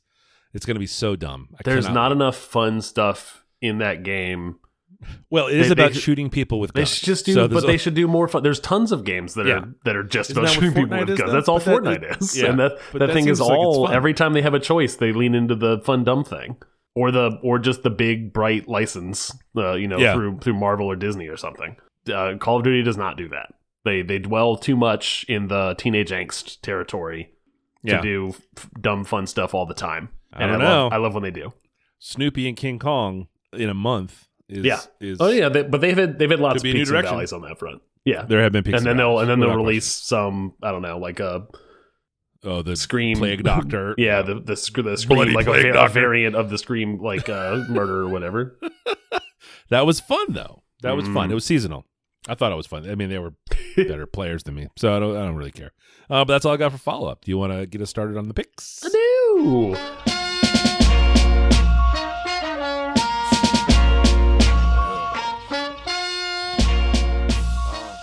it's 0.53 0.65
gonna 0.65 0.79
be 0.79 0.87
so 0.87 1.15
dumb. 1.15 1.49
I 1.55 1.61
There's 1.65 1.85
cannot- 1.87 2.01
not 2.01 2.11
enough 2.11 2.37
fun 2.37 2.81
stuff 2.81 3.43
in 3.61 3.79
that 3.79 4.03
game. 4.03 4.59
Well, 5.29 5.47
it 5.47 5.57
is 5.57 5.67
they- 5.67 5.73
about 5.73 5.93
they- 5.93 5.99
shooting 5.99 6.29
people 6.29 6.59
with 6.59 6.73
They 6.73 6.81
guns. 6.81 6.89
should 6.95 7.05
just 7.05 7.25
do, 7.25 7.33
So 7.33 7.41
but 7.47 7.51
there's 7.51 7.63
they 7.65 7.77
should 7.77 7.93
do 7.93 8.07
more 8.07 8.27
fun. 8.27 8.43
There's 8.43 8.59
tons 8.59 8.91
of 8.91 9.03
games 9.03 9.33
that 9.35 9.45
Yeah. 9.45 9.53
are 9.59 9.73
that 9.85 9.95
are 9.95 10.03
just 10.03 10.31
Isn't 10.31 10.43
about 10.43 10.47
that 10.53 10.57
what 10.57 10.63
shooting 10.65 10.83
people 10.83 10.97
Fortnite 10.97 10.99
with 11.01 11.09
is, 11.11 11.17
guns. 11.19 11.29
though? 11.31 11.35
That's 11.35 11.49
all 11.49 11.59
But 11.59 11.83
Fortnite 11.83 12.21
is, 12.21 12.37
yeah. 12.41 12.49
and 12.49 12.59
that 12.59 12.79
that, 12.93 12.99
that 12.99 13.13
thing 13.13 13.27
is 13.27 13.37
seems 13.37 13.49
like 13.49 13.57
all. 13.57 13.89
every 13.89 14.13
time 14.13 14.33
they 14.33 14.41
have 14.41 14.53
a 14.53 14.59
choice, 14.59 14.95
they 14.95 15.11
lean 15.11 15.35
into 15.35 15.55
the 15.55 15.79
fun 15.85 16.03
dumb 16.03 16.23
thing, 16.23 16.57
or 16.95 17.11
the 17.11 17.39
or 17.43 17.59
just 17.59 17.83
the 17.83 17.89
big 17.89 18.33
bright 18.33 18.67
license. 18.67 19.31
Uh, 19.55 19.73
you 19.75 19.87
know, 19.87 19.97
Yeah. 19.97 20.13
through 20.13 20.39
through 20.39 20.53
Marvel 20.55 20.87
or 20.87 20.95
Disney 20.95 21.27
or 21.27 21.37
something. 21.37 21.75
Uh, 22.11 22.35
Call 22.39 22.57
of 22.57 22.63
Duty 22.63 22.81
does 22.83 22.97
not 22.97 23.17
do 23.17 23.27
that. 23.29 23.53
They 23.85 24.01
they 24.01 24.19
dwell 24.19 24.57
too 24.57 24.75
much 24.75 25.25
in 25.29 25.47
the 25.47 25.75
teenage 25.77 26.09
angst 26.11 26.59
territory 26.61 27.29
to 27.85 27.91
Yeah. 27.93 28.01
do 28.01 28.33
f- 28.57 28.69
dumb 28.81 29.05
fun 29.05 29.25
stuff 29.27 29.53
all 29.53 29.65
the 29.65 29.73
time. 29.73 30.09
I 30.33 30.43
and 30.43 30.51
don't 30.53 30.61
I 30.61 30.65
love 30.65 30.91
know. 30.91 30.95
I 30.95 30.99
love 30.99 31.13
when 31.13 31.23
they 31.23 31.31
do. 31.31 31.53
Snoopy 31.99 32.47
and 32.47 32.57
King 32.57 32.79
Kong 32.79 33.27
in 33.53 33.69
a 33.69 33.73
month 33.73 34.27
is 34.49 34.65
Yeah. 34.65 34.79
is 34.99 35.17
Oh 35.21 35.29
yeah, 35.29 35.49
they, 35.49 35.63
but 35.63 35.79
they've 35.81 35.97
had 35.97 36.19
they've 36.19 36.29
had 36.29 36.39
lots 36.39 36.57
of 36.57 36.63
peaks 36.63 36.89
and 36.89 37.01
valleys 37.03 37.31
on 37.33 37.41
that 37.43 37.57
front. 37.59 37.81
Yeah, 38.05 38.23
there 38.23 38.41
have 38.41 38.51
been 38.51 38.63
peaks 38.63 38.77
and 38.77 38.85
then 38.85 38.91
and 38.91 38.99
they'll 38.99 39.19
and 39.19 39.29
then 39.29 39.39
they'll 39.39 39.55
release 39.55 39.85
some 39.85 40.53
I 40.63 40.71
don't 40.71 40.81
know 40.81 40.97
like 40.97 41.19
a 41.19 41.47
oh 42.43 42.61
the 42.61 42.75
Scream 42.75 43.17
plague 43.17 43.43
doctor. 43.55 43.93
yeah 43.97 44.21
the 44.21 44.39
the, 44.39 44.55
sc- 44.55 44.81
the 44.83 44.97
scream 44.97 45.17
Bloody 45.17 45.31
like 45.33 45.47
a, 45.47 45.73
a 45.85 45.87
variant 45.89 46.35
of 46.35 46.49
the 46.49 46.57
scream 46.57 46.99
like 47.01 47.29
uh, 47.29 47.63
murder 47.69 48.01
or 48.01 48.07
whatever. 48.09 48.59
That 49.69 49.85
was 49.85 49.99
fun 49.99 50.33
though. 50.33 50.63
That 50.81 50.95
was 50.95 51.05
fun. 51.05 51.29
Mm. 51.29 51.31
It 51.31 51.35
was 51.35 51.45
seasonal. 51.45 51.85
I 52.27 52.33
thought 52.33 52.51
it 52.51 52.55
was 52.55 52.65
fun. 52.65 52.89
I 52.89 52.95
mean, 52.95 53.09
they 53.09 53.19
were 53.19 53.33
better 53.77 54.05
players 54.11 54.41
than 54.43 54.55
me, 54.55 54.67
so 54.75 54.95
I 54.95 54.99
don't. 54.99 55.15
I 55.15 55.19
don't 55.19 55.35
really 55.35 55.51
care. 55.51 55.71
Uh, 56.09 56.25
but 56.25 56.33
that's 56.33 56.43
all 56.45 56.53
I 56.53 56.57
got 56.57 56.71
for 56.71 56.79
follow 56.79 57.07
up. 57.07 57.23
Do 57.23 57.29
you 57.31 57.37
want 57.37 57.53
to 57.53 57.67
get 57.67 57.79
us 57.81 57.89
started 57.91 58.17
on 58.17 58.27
the 58.27 58.33
picks? 58.33 58.81
do. 58.81 59.75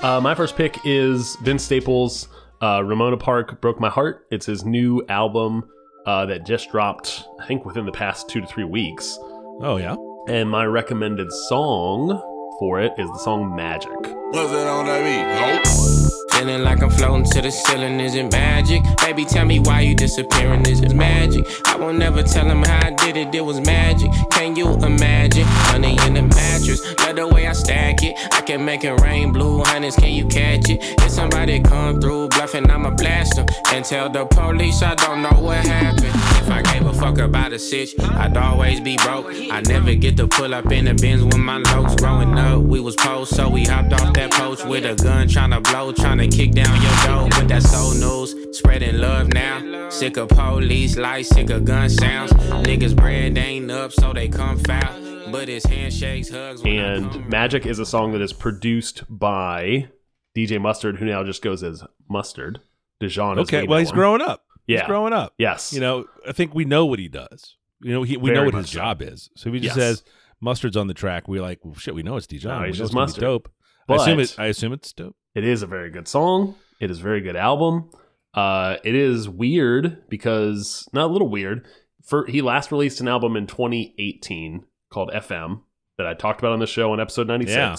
Uh, 0.06 0.20
my 0.20 0.36
first 0.36 0.54
pick 0.54 0.78
is 0.84 1.34
Vince 1.42 1.64
Staples' 1.64 2.28
uh, 2.62 2.80
Ramona 2.84 3.16
Park 3.16 3.60
Broke 3.60 3.80
My 3.80 3.88
Heart. 3.88 4.24
It's 4.30 4.46
his 4.46 4.64
new 4.64 5.04
album 5.08 5.68
uh, 6.06 6.26
that 6.26 6.46
just 6.46 6.70
dropped, 6.70 7.24
I 7.40 7.46
think, 7.46 7.64
within 7.64 7.86
the 7.86 7.90
past 7.90 8.28
two 8.28 8.40
to 8.40 8.46
three 8.46 8.62
weeks. 8.62 9.18
Oh 9.62 9.78
yeah. 9.78 9.96
And 10.28 10.48
my 10.48 10.64
recommended 10.64 11.32
song 11.48 12.22
for 12.60 12.80
it 12.80 12.92
is 12.98 13.08
the 13.08 13.18
song 13.18 13.56
Magic. 13.56 13.90
What's 13.90 14.52
that 14.52 14.68
on 14.68 14.86
that 14.86 15.02
beat? 15.02 15.64
Nope. 15.64 16.16
Feeling 16.30 16.62
like 16.62 16.82
I'm 16.82 16.90
floating 16.90 17.24
to 17.32 17.40
the 17.40 17.50
ceiling, 17.50 17.98
is 17.98 18.14
it 18.14 18.30
magic? 18.30 18.82
Baby, 18.98 19.24
tell 19.24 19.46
me 19.46 19.58
why 19.58 19.80
you 19.80 19.94
disappearing, 19.94 20.66
is 20.66 20.82
it 20.82 20.94
magic? 20.94 21.46
I 21.64 21.76
won't 21.76 21.98
never 21.98 22.22
tell 22.22 22.44
him 22.46 22.62
how 22.62 22.88
I 22.88 22.90
did 22.90 23.16
it, 23.16 23.34
it 23.34 23.40
was 23.40 23.58
magic. 23.60 24.10
Can 24.32 24.54
you 24.54 24.74
imagine? 24.74 25.44
Honey 25.46 25.96
in 26.06 26.12
the 26.14 26.22
mattress, 26.22 26.94
the 27.16 27.26
way 27.26 27.46
I 27.46 27.52
stack 27.52 28.02
it. 28.02 28.14
I 28.32 28.42
can 28.42 28.64
make 28.64 28.84
it 28.84 29.00
rain 29.00 29.32
blue, 29.32 29.62
honeys, 29.64 29.96
can 29.96 30.12
you 30.12 30.26
catch 30.26 30.68
it? 30.70 30.78
If 31.02 31.10
somebody 31.10 31.60
come 31.60 32.00
through 32.00 32.28
bluffing, 32.28 32.70
I'ma 32.70 32.90
blast 32.90 33.36
them. 33.36 33.46
And 33.72 33.84
tell 33.84 34.08
the 34.08 34.26
police 34.26 34.82
I 34.82 34.94
don't 34.94 35.22
know 35.22 35.40
what 35.40 35.64
happened. 35.66 36.12
If 36.46 36.50
I 36.50 36.62
gave 36.62 36.86
a 36.86 36.92
fuck 36.92 37.18
about 37.18 37.52
a 37.52 37.58
sitch, 37.58 37.98
I'd 37.98 38.36
always 38.36 38.80
be 38.80 38.96
broke. 38.98 39.26
I 39.50 39.62
never 39.62 39.94
get 39.94 40.16
to 40.18 40.28
pull 40.28 40.54
up 40.54 40.70
in 40.70 40.84
the 40.84 40.94
bins 40.94 41.24
when 41.24 41.40
my 41.40 41.58
locs 41.58 41.96
growing 41.96 42.38
up. 42.38 42.62
We 42.62 42.80
was 42.80 42.94
post, 42.96 43.34
so 43.34 43.48
we 43.48 43.64
hopped 43.64 43.92
off 43.92 44.12
that 44.14 44.32
post 44.32 44.66
with 44.66 44.84
a 44.84 44.94
gun, 45.02 45.28
trying 45.28 45.50
to 45.50 45.60
blow, 45.60 45.92
trying 45.92 46.18
to 46.18 46.28
kick 46.28 46.52
down 46.52 46.80
your 46.80 46.96
door. 47.06 47.28
But 47.30 47.48
that's 47.48 47.70
so 47.70 47.92
news, 47.92 48.56
spreading 48.56 48.98
love 48.98 49.28
now. 49.28 49.88
Sick 49.88 50.16
of 50.16 50.28
police 50.28 50.96
lights, 50.96 51.30
sick 51.30 51.50
of 51.50 51.64
gun 51.64 51.88
sounds. 51.88 52.32
Niggas 52.32 52.94
bread 52.94 53.38
ain't 53.38 53.70
up, 53.70 53.92
so 53.92 54.12
they 54.12 54.28
come 54.28 54.58
foul. 54.58 55.05
But 55.32 55.48
it's 55.48 55.66
handshakes, 55.66 56.28
hugs. 56.30 56.62
when 56.62 56.78
I 56.78 56.98
come 56.98 57.20
And 57.20 57.28
Magic 57.28 57.66
is 57.66 57.78
a 57.78 57.86
song 57.86 58.12
that 58.12 58.20
is 58.20 58.32
produced 58.32 59.04
by 59.08 59.88
DJ 60.36 60.60
Mustard, 60.60 60.96
who 60.98 61.04
now 61.06 61.24
just 61.24 61.42
goes 61.42 61.62
as 61.62 61.82
Mustard. 62.08 62.60
Dijon. 63.00 63.38
Okay. 63.40 63.62
we 63.62 63.68
Well, 63.68 63.78
he's 63.78 63.90
him. 63.90 63.96
growing 63.96 64.22
up. 64.22 64.44
Yeah. 64.66 64.78
He's 64.80 64.86
growing 64.86 65.12
up. 65.12 65.34
Yes. 65.38 65.72
You 65.72 65.80
know, 65.80 66.06
I 66.26 66.32
think 66.32 66.54
we 66.54 66.64
know 66.64 66.86
what 66.86 66.98
he 66.98 67.08
does. 67.08 67.56
You 67.80 67.92
know, 67.92 68.02
he, 68.02 68.16
we 68.16 68.30
Very 68.30 68.36
know 68.38 68.44
what 68.44 68.54
much 68.54 68.62
his 68.64 68.70
so. 68.72 68.78
job 68.78 69.02
is. 69.02 69.28
So 69.36 69.48
if 69.48 69.54
he 69.54 69.60
just 69.60 69.76
Yes. 69.76 69.98
says 69.98 70.04
mustard's 70.40 70.76
on 70.76 70.86
the 70.86 70.94
track, 70.94 71.28
we're 71.28 71.42
like, 71.42 71.60
well, 71.64 71.74
shit, 71.74 71.94
we 71.94 72.02
know 72.02 72.16
it's 72.16 72.26
Dijon. 72.26 72.60
No, 72.62 72.66
he's 72.66 72.78
just 72.78 72.88
it's 72.88 72.94
gonna 72.94 73.04
be 73.06 73.08
Mustard. 73.08 73.20
Dope. 73.22 73.52
I 73.88 73.94
assume 73.96 74.20
it. 74.20 74.34
I 74.38 74.46
assume 74.46 74.72
it's 74.72 74.92
dope. 74.92 75.14
It 75.34 75.44
is 75.44 75.62
a 75.62 75.66
very 75.66 75.90
good 75.90 76.08
song. 76.08 76.54
It 76.80 76.90
is 76.90 77.00
a 77.00 77.02
very 77.02 77.20
good 77.20 77.36
album. 77.36 77.90
Uh, 78.34 78.76
it 78.84 78.94
is 78.94 79.28
weird 79.28 80.08
because 80.08 80.88
not 80.92 81.04
a 81.06 81.12
little 81.12 81.28
weird. 81.28 81.66
For 82.02 82.26
he 82.26 82.40
last 82.42 82.72
released 82.72 83.00
an 83.00 83.08
album 83.08 83.36
in 83.36 83.46
2018 83.46 84.64
called 84.96 85.10
FM 85.14 85.60
that 85.98 86.06
I 86.06 86.14
talked 86.14 86.40
about 86.40 86.52
on 86.52 86.58
the 86.58 86.66
show 86.66 86.92
in 86.94 87.00
episode 87.00 87.28
96. 87.28 87.54
Yeah. 87.54 87.76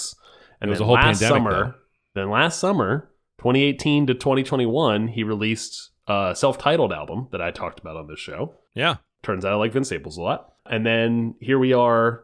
And 0.61 0.69
It 0.69 0.71
was 0.71 0.79
a 0.81 0.85
whole 0.85 0.93
last 0.95 1.19
pandemic, 1.19 1.29
summer, 1.51 1.65
though. 1.65 1.73
then 2.21 2.29
last 2.29 2.59
summer, 2.59 3.09
2018 3.39 4.07
to 4.07 4.13
2021, 4.13 5.07
he 5.09 5.23
released 5.23 5.91
a 6.07 6.33
self-titled 6.35 6.93
album 6.93 7.27
that 7.31 7.41
I 7.41 7.51
talked 7.51 7.79
about 7.79 7.97
on 7.97 8.07
this 8.07 8.19
show. 8.19 8.53
Yeah. 8.75 8.95
Turns 9.23 9.43
out 9.45 9.53
I 9.53 9.55
like 9.55 9.71
Vince 9.73 9.87
Staples 9.87 10.17
a 10.17 10.21
lot. 10.21 10.53
And 10.69 10.85
then 10.85 11.35
here 11.39 11.59
we 11.59 11.73
are, 11.73 12.23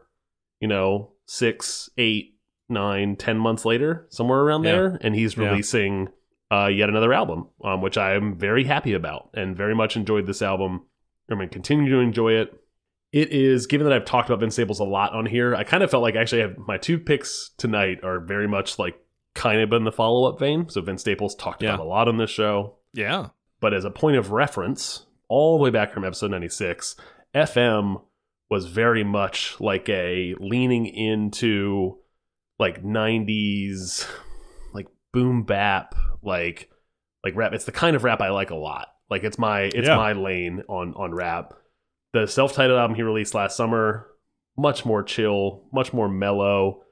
you 0.60 0.68
know, 0.68 1.12
six, 1.26 1.90
eight, 1.98 2.36
nine, 2.68 3.16
ten 3.16 3.36
months 3.38 3.64
later, 3.64 4.06
somewhere 4.10 4.40
around 4.40 4.64
Yeah. 4.64 4.72
there, 4.72 4.98
and 5.02 5.14
he's 5.14 5.36
Yeah. 5.36 5.50
releasing 5.50 6.08
uh, 6.52 6.66
yet 6.66 6.88
another 6.88 7.12
album, 7.12 7.48
um, 7.64 7.80
which 7.82 7.98
I 7.98 8.14
am 8.14 8.36
very 8.38 8.64
happy 8.64 8.92
about 8.92 9.30
and 9.34 9.56
very 9.56 9.74
much 9.74 9.96
enjoyed 9.96 10.26
this 10.26 10.40
album. 10.42 10.82
I'm 11.28 11.38
going 11.38 11.48
to 11.48 11.52
continue 11.52 11.90
to 11.90 11.98
enjoy 11.98 12.32
it. 12.34 12.52
It 13.14 13.30
is, 13.30 13.66
given 13.68 13.86
that 13.86 13.94
I've 13.94 14.04
talked 14.04 14.28
about 14.28 14.40
Vince 14.40 14.54
Staples 14.54 14.80
a 14.80 14.84
lot 14.84 15.12
on 15.12 15.24
here, 15.24 15.54
I 15.54 15.62
kind 15.62 15.84
of 15.84 15.90
felt 15.90 16.02
like 16.02 16.16
actually 16.16 16.42
I 16.42 16.48
have 16.48 16.58
my 16.58 16.78
two 16.78 16.98
picks 16.98 17.50
tonight 17.58 18.02
are 18.02 18.18
very 18.18 18.48
much 18.48 18.76
like 18.78 18.96
kind 19.34 19.60
of 19.60 19.72
in 19.72 19.84
the 19.84 19.92
follow 19.92 20.28
up 20.28 20.40
vein. 20.40 20.68
So 20.68 20.80
Vince 20.80 21.02
Staples 21.02 21.36
talked 21.36 21.62
Yeah. 21.62 21.74
about 21.74 21.84
a 21.84 21.88
lot 21.88 22.08
on 22.08 22.16
this 22.16 22.30
show. 22.30 22.74
Yeah. 22.92 23.28
But 23.60 23.72
as 23.72 23.84
a 23.84 23.90
point 23.90 24.16
of 24.16 24.32
reference, 24.32 25.06
all 25.28 25.56
the 25.56 25.62
way 25.62 25.70
back 25.70 25.92
from 25.92 26.04
episode 26.04 26.32
96, 26.32 26.96
FM 27.36 28.02
was 28.50 28.66
very 28.66 29.04
much 29.04 29.60
like 29.60 29.88
a 29.88 30.34
leaning 30.40 30.86
into 30.86 31.98
like 32.58 32.82
90s 32.84 34.08
like 34.72 34.86
boom 35.12 35.42
bap 35.44 35.94
like 36.22 36.68
like 37.24 37.34
rap 37.36 37.52
it's 37.52 37.64
the 37.64 37.72
kind 37.72 37.96
of 37.96 38.04
rap 38.04 38.20
I 38.20 38.30
like 38.30 38.50
a 38.50 38.54
lot 38.56 38.88
like 39.10 39.24
it's 39.24 39.38
my 39.38 39.62
it's 39.62 39.88
Yeah. 39.88 39.96
my 39.96 40.12
lane 40.12 40.62
on 40.68 40.94
on 40.94 41.12
rap 41.14 41.54
the 42.14 42.26
self-titled 42.26 42.78
album 42.78 42.94
he 42.96 43.02
released 43.02 43.34
last 43.34 43.56
summer 43.56 44.06
much 44.56 44.86
more 44.86 45.02
chill 45.02 45.64
much 45.72 45.92
more 45.92 46.08
mellow. 46.08 46.82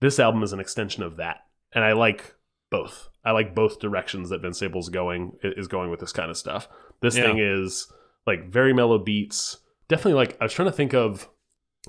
This 0.00 0.18
album 0.20 0.42
is 0.42 0.52
an 0.52 0.60
extension 0.60 1.02
of 1.02 1.16
that 1.16 1.38
and 1.72 1.82
I 1.82 1.92
like 1.92 2.34
both. 2.70 3.08
I 3.24 3.30
like 3.30 3.54
both 3.54 3.78
directions 3.80 4.28
that 4.30 4.42
Vince 4.42 4.56
Staples 4.58 4.88
going 4.90 5.32
is 5.42 5.68
going 5.68 5.90
with 5.90 6.00
this 6.00 6.12
kind 6.12 6.30
of 6.30 6.36
stuff. 6.36 6.68
This 7.00 7.16
Yeah. 7.16 7.22
thing 7.28 7.38
is 7.38 7.90
like 8.26 8.50
very 8.50 8.72
mellow 8.72 8.98
beats. 8.98 9.58
Definitely 9.88 10.14
like 10.14 10.36
I 10.40 10.44
was 10.44 10.52
trying 10.52 10.68
to 10.68 10.72
think 10.76 10.92
of 10.94 11.28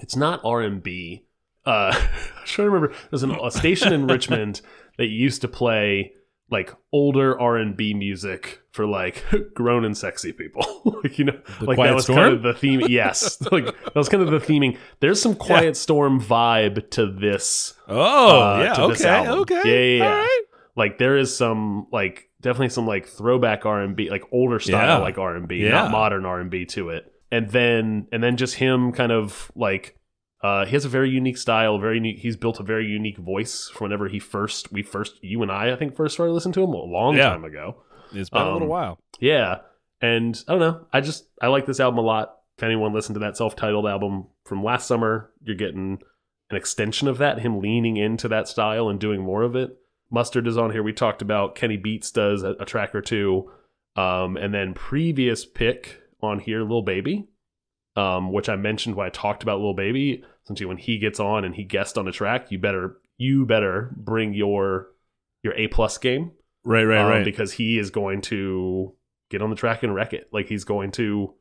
it's 0.01 0.15
not 0.15 0.41
R&B 0.45 1.25
uh 1.65 1.69
I 1.95 2.41
was 2.41 2.49
trying 2.51 2.67
to 2.67 2.71
remember. 2.71 2.95
There's 3.09 3.23
an, 3.23 3.31
a 3.31 3.49
station 3.51 3.91
in 3.93 4.05
Richmond 4.07 4.61
that 4.97 5.07
used 5.07 5.41
to 5.41 5.47
play 5.47 6.13
like 6.49 6.73
older 6.91 7.39
R&B 7.39 7.93
music 7.93 8.61
for 8.71 8.85
like 8.85 9.23
grown 9.55 9.85
and 9.85 9.97
sexy 9.97 10.31
people 10.31 10.63
like 11.03 11.17
you 11.17 11.25
know 11.25 11.39
The 11.59 11.65
like 11.65 11.77
that 11.77 11.95
was 11.95 12.03
Storm? 12.03 12.17
kind 12.19 12.33
of 12.33 12.43
the 12.43 12.53
theme 12.53 12.81
yes 12.89 13.41
like 13.51 13.65
that 13.65 13.95
was 13.95 14.09
kind 14.09 14.21
of 14.21 14.29
the 14.29 14.39
theming 14.39 14.77
there's 14.99 15.21
some 15.21 15.35
quiet 15.35 15.75
storm 15.77 16.19
vibe 16.21 16.89
to 16.91 17.07
this 17.11 17.73
Oh, 17.87 18.41
uh, 18.41 18.59
yeah. 18.63 18.83
Okay. 18.85 19.27
Okay. 19.29 19.61
Yeah, 19.65 20.03
yeah, 20.03 20.03
yeah. 20.05 20.15
Right. 20.19 20.41
like 20.75 20.97
there 20.97 21.17
is 21.17 21.35
some 21.35 21.87
like 21.91 22.29
definitely 22.41 22.69
some 22.69 22.85
like 22.85 23.07
throwback 23.07 23.65
R&B 23.65 24.09
like 24.09 24.23
older 24.31 24.59
style 24.59 24.97
Yeah. 24.97 25.03
like 25.03 25.17
R&B 25.17 25.55
Yeah. 25.57 25.69
not 25.71 25.91
modern 25.91 26.25
R&B 26.25 26.65
to 26.65 26.89
it 26.89 27.11
and 27.31 27.49
then 27.49 28.07
and 28.11 28.21
then 28.23 28.37
just 28.37 28.55
him 28.55 28.91
kind 28.91 29.11
of 29.11 29.51
like 29.55 29.97
uh, 30.43 30.65
he 30.65 30.73
has 30.73 30.85
a 30.85 30.89
very 30.89 31.09
unique 31.09 31.37
style 31.37 31.79
very 31.79 31.95
unique 31.95 32.19
he's 32.19 32.35
built 32.35 32.59
a 32.59 32.63
very 32.63 32.85
unique 32.85 33.17
voice 33.17 33.69
from 33.73 33.85
whenever 33.85 34.07
he 34.09 34.19
first 34.19 34.71
we 34.71 34.83
first 34.83 35.23
you 35.23 35.41
and 35.41 35.51
I 35.51 35.71
I 35.71 35.75
think 35.75 35.95
first 35.95 36.13
started 36.15 36.33
listening 36.33 36.53
to 36.53 36.63
him 36.63 36.69
a 36.73 36.77
long 36.77 37.15
Yeah. 37.15 37.29
time 37.29 37.45
ago. 37.45 37.77
It's 38.13 38.29
been 38.29 38.41
a 38.41 38.45
little 38.53 38.63
Um, 38.63 38.69
while. 38.69 38.99
yeah. 39.19 39.59
And 40.01 40.43
I 40.47 40.51
don't 40.51 40.59
know. 40.59 40.85
I 40.91 41.01
just 41.01 41.27
I 41.41 41.47
like 41.47 41.65
this 41.65 41.79
album 41.79 41.97
a 41.97 42.01
lot. 42.01 42.35
If 42.57 42.63
anyone 42.63 42.93
listened 42.93 43.15
to 43.15 43.19
that 43.21 43.37
self-titled 43.37 43.87
album 43.87 44.27
from 44.45 44.63
last 44.63 44.85
summer 44.87 45.31
you're 45.43 45.55
getting 45.55 45.99
an 46.49 46.57
extension 46.57 47.07
of 47.07 47.17
that 47.19 47.39
him 47.39 47.59
leaning 47.59 47.97
into 47.97 48.27
that 48.27 48.47
style 48.47 48.89
and 48.89 48.99
doing 48.99 49.21
more 49.21 49.41
of 49.43 49.55
it. 49.55 49.75
Mustard 50.11 50.45
is 50.45 50.57
on 50.57 50.71
here. 50.71 50.83
We 50.83 50.93
talked 50.93 51.21
about 51.23 51.55
kenny 51.55 51.77
beats 51.77 52.11
does 52.11 52.43
a, 52.43 52.51
a 52.59 52.65
track 52.65 52.93
or 52.93 53.01
two. 53.01 53.49
Um, 53.95 54.37
and 54.37 54.53
then 54.53 54.73
previous 54.73 55.45
pick 55.45 56.01
on 56.21 56.39
here, 56.39 56.63
Lil 56.63 56.81
Baby, 56.83 57.27
um, 57.95 58.31
which 58.31 58.49
I 58.49 58.55
mentioned 58.55 58.95
when 58.95 59.07
I 59.07 59.09
talked 59.09 59.41
about 59.43 59.59
Lil 59.61 59.73
Baby. 59.73 60.23
Essentially, 60.45 60.67
when 60.67 60.77
he 60.77 60.97
gets 60.97 61.19
on 61.19 61.45
and 61.45 61.55
he 61.55 61.63
guests 61.63 61.97
on 61.97 62.07
a 62.07 62.11
track, 62.11 62.51
you 62.51 62.59
better 62.59 62.97
you 63.17 63.45
better 63.45 63.93
bring 63.95 64.33
your 64.33 64.87
your 65.43 65.53
A 65.55 65.67
plus 65.67 65.97
game, 65.97 66.31
Right, 66.63 66.83
right, 66.85 66.99
um, 67.01 67.07
right. 67.09 67.25
because 67.25 67.53
he 67.53 67.77
is 67.77 67.89
going 67.91 68.21
to 68.23 68.93
get 69.29 69.41
on 69.41 69.49
the 69.49 69.55
track 69.55 69.83
and 69.83 69.93
wreck 69.93 70.13
it. 70.13 70.29
Like 70.31 70.47
he's 70.47 70.63
going 70.63 70.91
to, 70.93 71.33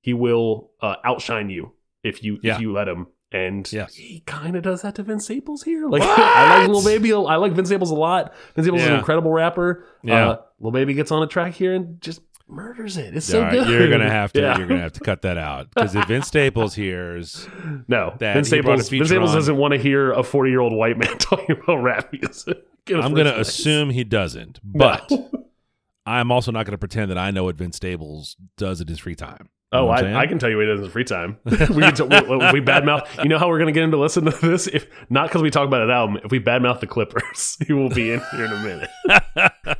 he 0.00 0.12
will 0.14 0.70
uh, 0.80 0.96
outshine 1.04 1.48
you 1.50 1.72
if 2.02 2.22
you 2.22 2.38
Yeah. 2.42 2.54
if 2.56 2.60
you 2.60 2.72
let 2.72 2.88
him. 2.88 3.06
And 3.30 3.70
Yes. 3.72 3.94
he 3.94 4.20
kind 4.26 4.56
of 4.56 4.62
does 4.62 4.82
that 4.82 4.94
to 4.96 5.02
Vince 5.02 5.24
Staples 5.24 5.62
here. 5.62 5.88
Like 5.88 6.02
I 6.04 6.58
like 6.60 6.68
Lil 6.68 6.84
Baby. 6.84 7.12
I 7.14 7.36
like 7.36 7.52
Vince 7.52 7.68
Staples 7.68 7.90
a 7.90 7.94
lot. 7.94 8.34
Vince 8.54 8.66
Staples 8.66 8.82
is 8.82 8.88
an 8.88 8.94
incredible 8.98 9.32
rapper. 9.32 9.86
Yeah. 10.02 10.28
Uh, 10.30 10.40
Lil 10.60 10.72
Baby 10.72 10.92
gets 10.94 11.10
on 11.10 11.22
a 11.22 11.26
track 11.26 11.54
here 11.54 11.72
and 11.74 11.98
just 12.02 12.20
murders 12.52 12.96
it. 12.96 13.16
It's 13.16 13.26
so 13.26 13.38
All 13.38 13.44
right, 13.46 13.52
good. 13.54 13.68
You're 13.68 13.90
gonna 13.90 14.10
have 14.10 14.32
to. 14.34 14.40
Yeah. 14.40 14.58
You're 14.58 14.66
gonna 14.66 14.80
have 14.82 14.92
to 14.92 15.00
cut 15.00 15.22
that 15.22 15.38
out 15.38 15.68
because 15.74 15.94
if 15.94 16.06
Vince 16.06 16.26
Staples 16.28 16.74
hears, 16.74 17.48
No, 17.88 18.14
that 18.18 18.34
Vince 18.34 18.48
he 18.48 18.58
Staples. 18.58 18.88
Vince 18.88 19.08
Staples 19.08 19.30
on. 19.30 19.36
doesn't 19.36 19.56
want 19.56 19.72
to 19.72 19.78
hear 19.78 20.12
a 20.12 20.22
40 20.22 20.50
year 20.50 20.60
old 20.60 20.72
white 20.74 20.98
man 20.98 21.16
talking 21.18 21.56
about 21.60 21.76
rap 21.82 22.12
music. 22.12 22.58
I'm 22.88 23.14
gonna 23.14 23.32
place. 23.32 23.48
assume 23.48 23.90
he 23.90 24.04
doesn't. 24.04 24.60
No. 24.64 24.78
But 25.08 25.10
I'm 26.06 26.30
also 26.32 26.50
not 26.52 26.66
gonna 26.66 26.78
pretend 26.78 27.10
that 27.10 27.18
I 27.18 27.30
know 27.30 27.44
what 27.44 27.56
Vince 27.56 27.76
Staples 27.76 28.36
does 28.56 28.80
in 28.80 28.88
his 28.88 28.98
free 28.98 29.14
time. 29.14 29.48
You 29.72 29.78
Oh, 29.78 29.88
I'm 29.88 30.14
I, 30.14 30.26
can 30.26 30.38
tell 30.38 30.50
you 30.50 30.58
what 30.58 30.64
he 30.64 30.68
does 30.68 30.80
in 30.80 30.84
his 30.84 30.92
free 30.92 31.04
time. 31.04 31.38
we 31.46 31.56
can 31.56 31.94
t- 31.94 32.02
we, 32.02 32.08
we 32.10 32.60
badmouth. 32.60 33.06
You 33.22 33.30
know 33.30 33.38
how 33.38 33.48
we're 33.48 33.56
going 33.56 33.68
to 33.68 33.72
get 33.72 33.82
him 33.82 33.92
to 33.92 33.96
listen 33.96 34.26
to 34.26 34.30
this? 34.46 34.66
If 34.66 34.86
not 35.08 35.28
because 35.28 35.40
we 35.40 35.48
talk 35.48 35.66
about 35.66 35.80
an 35.80 35.88
album. 35.90 36.18
If 36.22 36.30
we 36.30 36.40
badmouth 36.40 36.80
the 36.80 36.86
Clippers, 36.86 37.56
he 37.66 37.72
will 37.72 37.88
be 37.88 38.10
in 38.12 38.20
here 38.32 38.44
in 38.44 38.52
a 38.52 38.58
minute. 38.62 38.90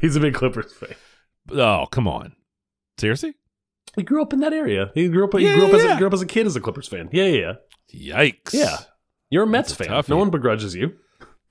He's 0.01 0.17
a 0.17 0.21
big 0.21 0.33
Clippers 0.33 0.73
fan. 0.73 0.95
Oh, 1.51 1.85
come 1.91 2.09
on. 2.09 2.33
Seriously? 2.99 3.35
He 3.97 4.03
grew 4.03 4.23
up 4.23 4.33
in 4.33 4.41
that 4.41 4.53
area. 4.53 4.91
He 4.95 5.09
grew 5.09 5.25
up. 5.25 5.37
He 5.37 5.45
Yeah, 5.45 5.55
grew 5.57 5.67
up 5.67 5.75
as 5.75 5.85
yeah. 5.85 5.95
a, 5.97 5.99
grew 5.99 6.07
up 6.07 6.13
as 6.15 6.23
a 6.23 6.27
kid 6.27 6.47
as 6.47 6.57
a 6.57 6.61
Clippers 6.61 6.89
fan. 6.89 7.09
Yeah, 7.13 7.25
yeah, 7.27 7.53
yeah. 7.91 8.17
Yikes. 8.17 8.53
Yeah. 8.53 8.79
You're 9.31 9.45
a 9.45 9.47
Mets 9.47 9.75
That's 9.77 9.89
fan. 9.89 10.05
No 10.09 10.17
one 10.17 10.31
begrudges 10.31 10.75
you. 10.75 10.95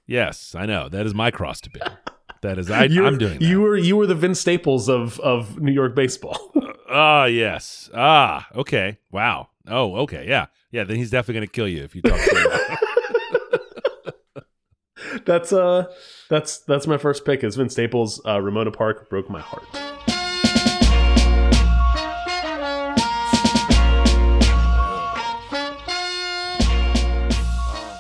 Yes, 0.08 0.56
I 0.56 0.66
know. 0.66 0.90
That 0.90 1.06
is 1.06 1.14
my 1.14 1.32
cross 1.32 1.62
to 1.62 1.70
bear. 1.70 2.00
That 2.42 2.58
is 2.58 2.70
I, 2.72 2.84
I'm 2.86 3.18
doing 3.18 3.40
that. 3.40 3.42
You 3.42 3.62
were 3.62 3.78
you 3.78 3.96
were 3.96 4.08
the 4.08 4.16
Vince 4.16 4.40
Staples 4.40 4.90
of 4.90 5.20
of 5.20 5.60
New 5.60 5.72
York 5.72 5.96
baseball. 5.96 6.52
Ah, 6.94 7.24
yes. 7.24 7.90
Ah, 7.96 8.50
okay. 8.54 8.98
Wow. 9.14 9.48
Oh, 9.66 9.96
okay. 10.00 10.28
Yeah. 10.28 10.48
Yeah, 10.72 10.84
then 10.84 10.98
he's 10.98 11.10
definitely 11.10 11.36
going 11.36 11.48
to 11.48 11.54
kill 11.54 11.68
you 11.70 11.86
if 11.86 11.96
you 11.96 12.02
talk 12.02 12.20
to 12.20 12.78
him. 14.36 14.44
that's 15.26 15.54
uh 15.54 15.86
that's 16.30 16.58
that's 16.60 16.88
my 16.88 16.98
first 16.98 17.24
pick. 17.24 17.46
Is 17.46 17.56
Vince 17.56 17.72
Staples? 17.72 18.22
Uh, 18.28 18.42
Ramona 18.42 18.72
Park 18.72 19.10
broke 19.10 19.30
my 19.30 19.40
heart. 19.40 19.64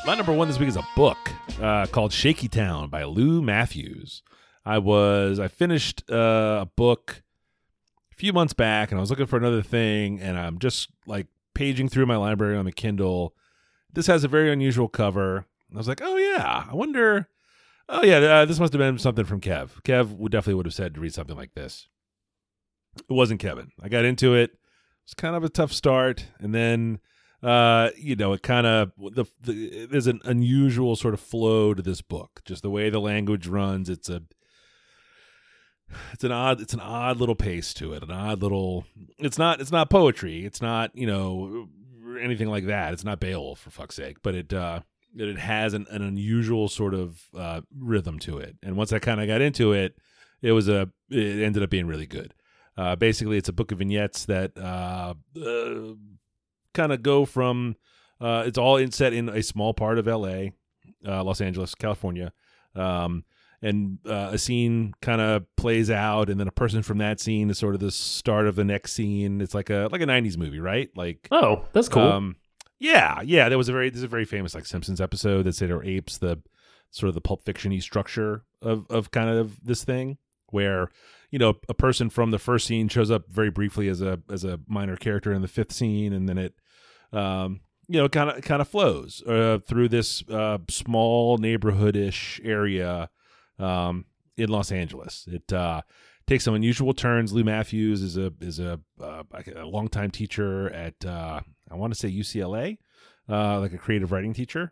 My 0.03 0.15
number 0.15 0.33
one 0.33 0.47
this 0.47 0.57
week 0.57 0.69
is 0.69 0.77
a 0.77 0.87
book 0.95 1.17
uh, 1.61 1.85
called 1.85 2.11
Shaky 2.11 2.47
Town 2.47 2.89
by 2.89 3.03
Lou 3.03 3.39
Mathews. 3.39 4.23
I 4.65 4.79
was 4.79 5.39
I 5.39 5.47
finished 5.47 6.03
uh, 6.09 6.61
a 6.61 6.69
book 6.75 7.21
a 8.11 8.15
few 8.15 8.33
months 8.33 8.53
back, 8.53 8.89
and 8.89 8.97
I 8.97 9.01
was 9.01 9.11
looking 9.11 9.27
for 9.27 9.37
another 9.37 9.61
thing, 9.61 10.19
and 10.19 10.39
I'm 10.39 10.57
just 10.57 10.89
like 11.05 11.27
paging 11.53 11.87
through 11.87 12.07
my 12.07 12.17
library 12.17 12.57
on 12.57 12.65
the 12.65 12.71
Kindle. 12.71 13.35
This 13.93 14.07
has 14.07 14.23
a 14.23 14.27
very 14.27 14.51
unusual 14.51 14.87
cover. 14.87 15.45
I 15.71 15.77
was 15.77 15.87
like, 15.87 16.01
oh 16.01 16.17
yeah, 16.17 16.65
I 16.69 16.73
wonder. 16.73 17.27
Oh 17.87 18.03
yeah, 18.03 18.17
uh, 18.17 18.45
this 18.45 18.59
must 18.59 18.73
have 18.73 18.79
been 18.79 18.97
something 18.97 19.25
from 19.25 19.39
Kev. 19.39 19.83
Kev 19.83 20.17
would 20.17 20.31
definitely 20.31 20.55
would 20.55 20.65
have 20.65 20.73
said 20.73 20.95
to 20.95 21.01
read 21.01 21.13
something 21.13 21.37
like 21.37 21.53
this. 21.53 21.87
It 22.97 23.13
wasn't 23.13 23.39
Kevin. 23.39 23.71
I 23.79 23.87
got 23.87 24.05
into 24.05 24.33
it. 24.33 24.49
It 24.49 24.59
was 25.05 25.13
kind 25.13 25.35
of 25.35 25.43
a 25.43 25.49
tough 25.49 25.71
start, 25.71 26.25
and 26.39 26.55
then 26.55 26.99
uh 27.43 27.89
you 27.97 28.15
know 28.15 28.33
it 28.33 28.43
kind 28.43 28.67
of 28.67 28.91
the, 28.97 29.25
the 29.43 29.87
there's 29.87 30.07
an 30.07 30.21
unusual 30.25 30.95
sort 30.95 31.13
of 31.13 31.19
flow 31.19 31.73
to 31.73 31.81
this 31.81 32.01
book. 32.01 32.41
Just 32.45 32.61
the 32.61 32.69
way 32.69 32.89
the 32.89 32.99
language 32.99 33.47
runs 33.47 33.89
it's 33.89 34.09
a 34.09 34.21
it's 36.13 36.23
an 36.23 36.31
odd 36.31 36.61
it's 36.61 36.73
an 36.73 36.79
odd 36.79 37.17
little 37.17 37.35
pace 37.35 37.73
to 37.73 37.93
it 37.93 38.03
an 38.03 38.11
odd 38.11 38.41
little 38.41 38.85
it's 39.17 39.37
not 39.37 39.59
it's 39.59 39.71
not 39.71 39.89
poetry. 39.89 40.45
It's 40.45 40.61
not 40.61 40.95
you 40.95 41.07
know 41.07 41.67
anything 42.21 42.49
like 42.49 42.67
that. 42.67 42.93
It's 42.93 43.03
not 43.03 43.19
Beowulf 43.19 43.59
for 43.59 43.71
fuck's 43.71 43.95
sake. 43.95 44.17
But 44.21 44.35
it 44.35 44.53
uh 44.53 44.81
it 45.17 45.27
it 45.27 45.39
has 45.39 45.73
an, 45.73 45.87
an 45.89 46.01
unusual 46.01 46.69
sort 46.69 46.93
of 46.93 47.23
uh 47.35 47.61
rhythm 47.75 48.19
to 48.19 48.37
it. 48.37 48.55
And 48.61 48.77
once 48.77 48.93
I 48.93 48.99
kind 48.99 49.19
of 49.19 49.27
got 49.27 49.41
into 49.41 49.73
it 49.73 49.97
it 50.41 50.51
was 50.51 50.69
a 50.69 50.89
it 51.09 51.41
ended 51.41 51.63
up 51.63 51.71
being 51.71 51.87
really 51.87 52.05
good. 52.07 52.35
Uh 52.77 52.95
basically 52.95 53.37
it's 53.37 53.49
a 53.49 53.53
book 53.53 53.71
of 53.71 53.79
vignettes 53.79 54.25
that 54.25 54.57
uh, 54.57 55.15
uh 55.43 55.95
kind 56.73 56.91
of 56.91 57.01
go 57.03 57.25
from 57.25 57.75
uh, 58.19 58.43
it's 58.45 58.57
all 58.57 58.77
in, 58.77 58.91
set 58.91 59.13
in 59.13 59.29
a 59.29 59.41
small 59.41 59.73
part 59.73 59.97
of 59.97 60.07
L.A., 60.07 60.53
uh, 61.07 61.23
Los 61.23 61.41
Angeles, 61.41 61.73
California, 61.75 62.31
um, 62.75 63.23
and 63.63 63.99
uh, 64.07 64.29
a 64.31 64.37
scene 64.37 64.93
kind 65.01 65.21
of 65.21 65.43
plays 65.55 65.89
out, 65.91 66.29
and 66.29 66.39
then 66.39 66.47
a 66.47 66.51
person 66.51 66.81
from 66.83 66.97
that 66.99 67.19
scene 67.19 67.49
is 67.49 67.57
sort 67.57 67.75
of 67.75 67.81
the 67.81 67.91
start 67.91 68.47
of 68.47 68.55
the 68.55 68.63
next 68.63 68.93
scene. 68.93 69.41
It's 69.41 69.53
like 69.53 69.69
a 69.69 69.87
like 69.91 70.01
a 70.01 70.05
'90s 70.05 70.37
movie, 70.37 70.59
right? 70.59 70.89
Like, 70.95 71.27
Oh, 71.31 71.65
that's 71.73 71.89
cool. 71.89 72.03
um, 72.03 72.35
yeah, 72.79 73.21
yeah. 73.21 73.49
There 73.49 73.57
was 73.57 73.69
a 73.69 73.71
very 73.71 73.89
there's 73.89 74.03
a 74.03 74.07
very 74.07 74.25
famous 74.25 74.55
like 74.55 74.65
Simpsons 74.65 74.99
episode 75.01 75.43
that 75.43 75.53
sort 75.55 75.71
of 75.71 75.83
apes 75.85 76.17
the 76.17 76.41
sort 76.89 77.07
of 77.09 77.13
the 77.15 77.21
Pulp 77.21 77.43
Fiction-y 77.43 77.79
structure 77.79 78.43
of 78.61 78.85
of 78.89 79.11
kind 79.11 79.29
of 79.29 79.63
this 79.63 79.83
thing 79.83 80.17
where 80.49 80.89
you 81.29 81.37
know 81.39 81.53
a 81.69 81.73
person 81.73 82.09
from 82.09 82.31
the 82.31 82.39
first 82.39 82.65
scene 82.67 82.87
shows 82.89 83.09
up 83.11 83.29
very 83.29 83.49
briefly 83.51 83.87
as 83.87 84.01
a 84.01 84.19
as 84.31 84.43
a 84.43 84.59
minor 84.67 84.95
character 84.97 85.31
in 85.33 85.41
the 85.43 85.47
fifth 85.47 85.71
scene, 85.71 86.13
and 86.13 86.27
then 86.27 86.37
it 86.39 86.55
um, 87.13 87.61
you 87.87 87.99
know 87.99 88.07
kind 88.07 88.29
of 88.29 88.41
kind 88.43 88.61
of 88.61 88.67
flows 88.67 89.21
uh, 89.23 89.59
through 89.65 89.89
this 89.89 90.23
uh, 90.29 90.59
small 90.69 91.37
neighborhoodish 91.37 92.39
area 92.43 93.09
um, 93.59 94.05
in 94.37 94.49
Los 94.49 94.71
Angeles. 94.71 95.27
It 95.29 95.51
uh, 95.51 95.81
takes 96.27 96.45
some 96.45 96.55
unusual 96.55 96.93
turns. 96.93 97.33
Lou 97.33 97.43
Mathews 97.43 98.01
is 98.01 98.17
a 98.17 98.31
is 98.39 98.59
a 98.59 98.79
uh, 99.01 99.23
a 99.55 99.65
longtime 99.65 100.11
teacher 100.11 100.71
at 100.71 101.03
uh, 101.05 101.41
I 101.69 101.75
want 101.75 101.93
to 101.93 101.99
say 101.99 102.09
UCLA, 102.11 102.77
uh, 103.29 103.59
like 103.59 103.73
a 103.73 103.77
creative 103.77 104.11
writing 104.11 104.33
teacher. 104.33 104.71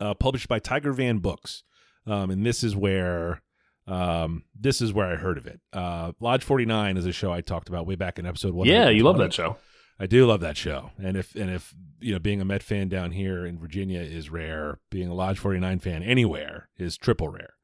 Uh, 0.00 0.14
published 0.14 0.48
by 0.48 0.58
Tiger 0.58 0.92
Van 0.92 1.18
Books, 1.18 1.64
um, 2.06 2.30
and 2.30 2.46
this 2.46 2.64
is 2.64 2.74
where 2.74 3.42
um, 3.86 4.44
this 4.58 4.80
is 4.80 4.92
where 4.92 5.06
I 5.06 5.16
heard 5.16 5.36
of 5.36 5.46
it. 5.46 5.60
Uh, 5.72 6.12
Lodge 6.20 6.44
Forty 6.44 6.64
Nine 6.64 6.96
is 6.96 7.04
a 7.04 7.12
show 7.12 7.32
I 7.32 7.40
talked 7.40 7.68
about 7.68 7.86
way 7.86 7.94
back 7.94 8.18
in 8.18 8.26
episode 8.26 8.54
one. 8.54 8.68
yeah, 8.68 8.88
you 8.88 9.02
love 9.02 9.18
that 9.18 9.32
show. 9.34 9.56
I 10.02 10.06
do 10.06 10.26
love 10.26 10.40
that 10.40 10.56
show, 10.56 10.90
and 11.00 11.16
if 11.16 11.34
and 11.36 11.48
if 11.48 11.72
you 12.00 12.12
know, 12.12 12.18
being 12.18 12.40
a 12.40 12.44
Met 12.44 12.62
fan 12.64 12.88
down 12.88 13.12
here 13.12 13.46
in 13.46 13.56
Virginia 13.58 14.00
is 14.00 14.28
rare. 14.30 14.80
Being 14.90 15.08
a 15.08 15.14
Lodge 15.14 15.38
Forty 15.38 15.60
Nine 15.60 15.78
fan 15.78 16.02
anywhere 16.02 16.68
is 16.76 16.96
triple 16.98 17.28
rare. 17.28 17.54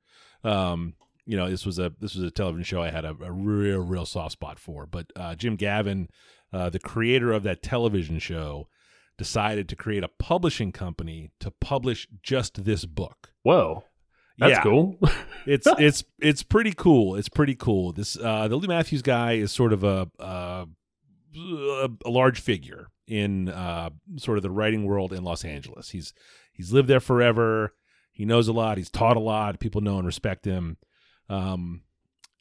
Um, 0.45 0.95
you 1.27 1.37
know, 1.37 1.51
this 1.51 1.67
was 1.67 1.79
a 1.81 1.93
this 2.01 2.15
was 2.15 2.23
a 2.25 2.31
television 2.31 2.63
show 2.65 2.81
I 2.81 2.91
had 2.91 3.05
a, 3.05 3.17
a 3.23 3.33
real 3.33 3.81
real 3.81 4.07
soft 4.07 4.33
spot 4.33 4.59
for. 4.61 4.87
But 4.87 5.07
uh, 5.17 5.35
Jim 5.35 5.57
Gavin, 5.57 6.09
uh, 6.53 6.71
the 6.71 6.79
creator 6.79 7.33
of 7.33 7.43
that 7.43 7.61
television 7.63 8.21
show, 8.21 8.69
decided 9.19 9.69
to 9.71 9.75
create 9.77 10.05
a 10.05 10.09
publishing 10.21 10.71
company 10.71 11.33
to 11.41 11.51
publish 11.51 12.07
just 12.23 12.65
this 12.65 12.85
book. 12.85 13.33
Whoa, 13.43 13.83
that's 14.39 14.53
Yeah. 14.53 14.63
cool. 14.63 14.97
It's 15.47 15.67
it's 15.79 16.05
it's 16.21 16.43
pretty 16.43 16.75
cool. 16.77 17.17
It's 17.17 17.31
pretty 17.31 17.55
cool. 17.55 17.93
This 17.93 18.19
uh, 18.19 18.49
the 18.49 18.57
Lou 18.57 18.69
Mathews 18.69 19.01
guy 19.01 19.33
is 19.33 19.51
sort 19.51 19.73
of 19.73 19.83
a 19.83 20.09
uh, 20.21 20.67
a, 21.37 21.89
a 22.05 22.11
large 22.11 22.41
figure 22.41 22.89
in 23.07 23.49
uh, 23.49 23.91
sort 24.17 24.39
of 24.39 24.43
the 24.43 24.51
writing 24.51 24.85
world 24.85 25.13
in 25.13 25.25
Los 25.25 25.45
Angeles. 25.45 25.91
He's 25.91 26.13
he's 26.53 26.73
lived 26.73 26.89
there 26.89 27.01
forever. 27.01 27.75
He 28.13 28.25
knows 28.25 28.49
a 28.49 28.53
lot. 28.53 28.79
He's 28.79 28.91
taught 28.91 29.17
a 29.17 29.21
lot. 29.21 29.61
People 29.61 29.81
know 29.81 29.99
and 29.99 30.07
respect 30.07 30.45
him. 30.45 30.77
Um, 31.29 31.83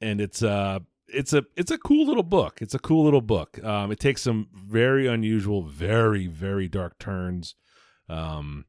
and 0.02 0.22
it's 0.22 0.44
uh 0.44 0.80
it's 1.08 1.34
a 1.34 1.46
it's 1.56 1.72
a 1.72 1.78
cool 1.78 2.06
little 2.06 2.24
book. 2.24 2.60
It's 2.62 2.74
a 2.74 2.80
cool 2.80 3.04
little 3.06 3.22
book. 3.22 3.64
Um, 3.64 3.92
it 3.92 4.00
takes 4.00 4.22
some 4.22 4.48
very 4.54 5.08
unusual, 5.08 5.64
very 5.64 6.28
very 6.28 6.68
dark 6.68 7.00
turns. 7.00 7.56
Um, 8.10 8.66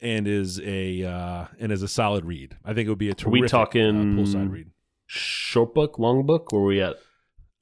and 0.00 0.28
is 0.28 0.60
a 0.60 1.04
uh, 1.04 1.46
and 1.58 1.72
is 1.72 1.82
a 1.82 1.88
solid 1.88 2.24
read. 2.24 2.56
I 2.64 2.74
think 2.74 2.86
it 2.86 2.90
would 2.90 2.98
be 2.98 3.08
a 3.08 3.12
Are 3.12 3.14
terrific 3.14 3.40
we 3.40 3.46
uh, 3.46 3.48
talking 3.48 4.14
poolside 4.16 4.50
read. 4.50 4.70
Short 5.06 5.74
book, 5.74 5.98
long 5.98 6.26
book? 6.26 6.52
Where 6.52 6.62
are 6.62 6.66
we 6.66 6.80
at? 6.80 6.96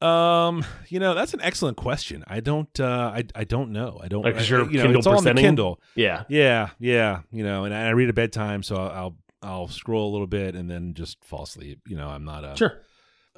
Um, 0.03 0.65
you 0.89 1.01
know 1.01 1.15
that's 1.15 1.33
an 1.35 1.41
excellent 1.43 1.77
question. 1.77 2.23
I 2.27 2.41
don't, 2.41 2.79
uh, 2.79 3.13
I, 3.15 3.25
I 3.35 3.45
don't 3.45 3.73
know. 3.73 3.99
I 4.03 4.09
don't. 4.09 4.23
Like, 4.25 4.37
I- 4.37 4.43
you're 4.43 4.71
you 4.71 4.79
know, 4.79 4.83
Kindle 4.85 4.99
it's 4.99 5.07
all 5.07 5.17
on 5.19 5.25
the? 5.25 5.35
Kindle. 5.35 5.81
Yeah. 5.95 6.25
Yeah, 6.29 6.71
yeah. 6.79 7.21
You 7.33 7.45
know, 7.45 7.65
and 7.65 7.73
I 7.75 7.91
read 7.91 8.09
at 8.09 8.15
bedtime, 8.15 8.63
so 8.63 8.77
I'll, 8.77 8.91
I'll, 8.91 9.17
I'll 9.43 9.69
scroll 9.69 10.11
a 10.11 10.13
little 10.13 10.27
bit 10.27 10.55
and 10.55 10.71
then 10.71 10.95
just 10.95 11.25
fall 11.25 11.45
asleep. 11.45 11.81
You 11.87 11.97
know, 11.97 12.09
I'm 12.09 12.25
not 12.25 12.45
a. 12.45 12.55
Sure. 12.57 12.81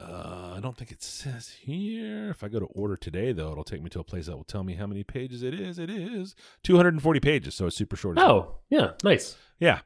Uh, 0.00 0.54
I 0.56 0.60
don't 0.60 0.76
think 0.76 0.92
it 0.92 1.02
says 1.02 1.48
here. 1.60 2.30
If 2.30 2.44
I 2.44 2.48
go 2.48 2.60
to 2.60 2.66
order 2.66 2.96
today, 2.96 3.32
though, 3.32 3.50
it'll 3.50 3.64
take 3.64 3.82
me 3.82 3.90
to 3.90 4.00
a 4.00 4.04
place 4.04 4.26
that 4.26 4.36
will 4.36 4.44
tell 4.44 4.62
me 4.62 4.74
how 4.74 4.86
many 4.86 5.02
pages 5.02 5.42
it 5.42 5.54
is. 5.54 5.78
It 5.80 5.90
is 5.90 6.36
240 6.62 7.18
pages, 7.20 7.54
so 7.56 7.66
it's 7.66 7.76
super 7.76 7.96
short. 7.96 8.16
Oh, 8.18 8.56
yeah, 8.70 8.92
nice. 9.02 9.36
Yeah. 9.58 9.80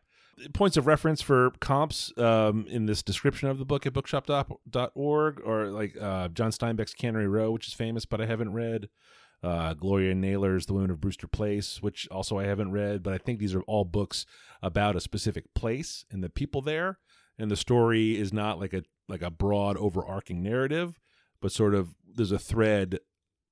Points 0.54 0.76
of 0.76 0.86
reference 0.86 1.20
for 1.20 1.50
comps 1.60 2.12
um, 2.16 2.66
in 2.68 2.86
this 2.86 3.02
description 3.02 3.48
of 3.48 3.58
the 3.58 3.64
book 3.64 3.86
at 3.86 3.92
bookshop.org 3.92 5.40
or 5.44 5.66
like 5.66 5.96
uh, 6.00 6.28
John 6.28 6.50
Steinbeck's 6.50 6.94
Cannery 6.94 7.28
Row, 7.28 7.50
which 7.50 7.68
is 7.68 7.74
famous, 7.74 8.04
but 8.06 8.20
I 8.20 8.26
haven't 8.26 8.52
read. 8.52 8.88
Uh, 9.42 9.74
Gloria 9.74 10.14
Naylor's 10.14 10.66
The 10.66 10.72
Women 10.72 10.92
of 10.92 11.00
Brewster 11.00 11.26
Place, 11.26 11.82
which 11.82 12.06
also 12.10 12.38
I 12.38 12.44
haven't 12.44 12.70
read, 12.70 13.02
but 13.02 13.12
I 13.12 13.18
think 13.18 13.40
these 13.40 13.56
are 13.56 13.62
all 13.62 13.84
books 13.84 14.24
about 14.62 14.94
a 14.94 15.00
specific 15.00 15.52
place 15.54 16.04
and 16.12 16.22
the 16.22 16.28
people 16.28 16.62
there. 16.62 16.98
And 17.38 17.50
the 17.50 17.56
story 17.56 18.16
is 18.16 18.32
not 18.32 18.60
like 18.60 18.72
a 18.72 18.84
like 19.08 19.22
a 19.22 19.30
broad 19.30 19.76
overarching 19.76 20.42
narrative, 20.42 21.00
but 21.40 21.50
sort 21.50 21.74
of 21.74 21.94
there's 22.06 22.30
a 22.30 22.38
thread 22.38 23.00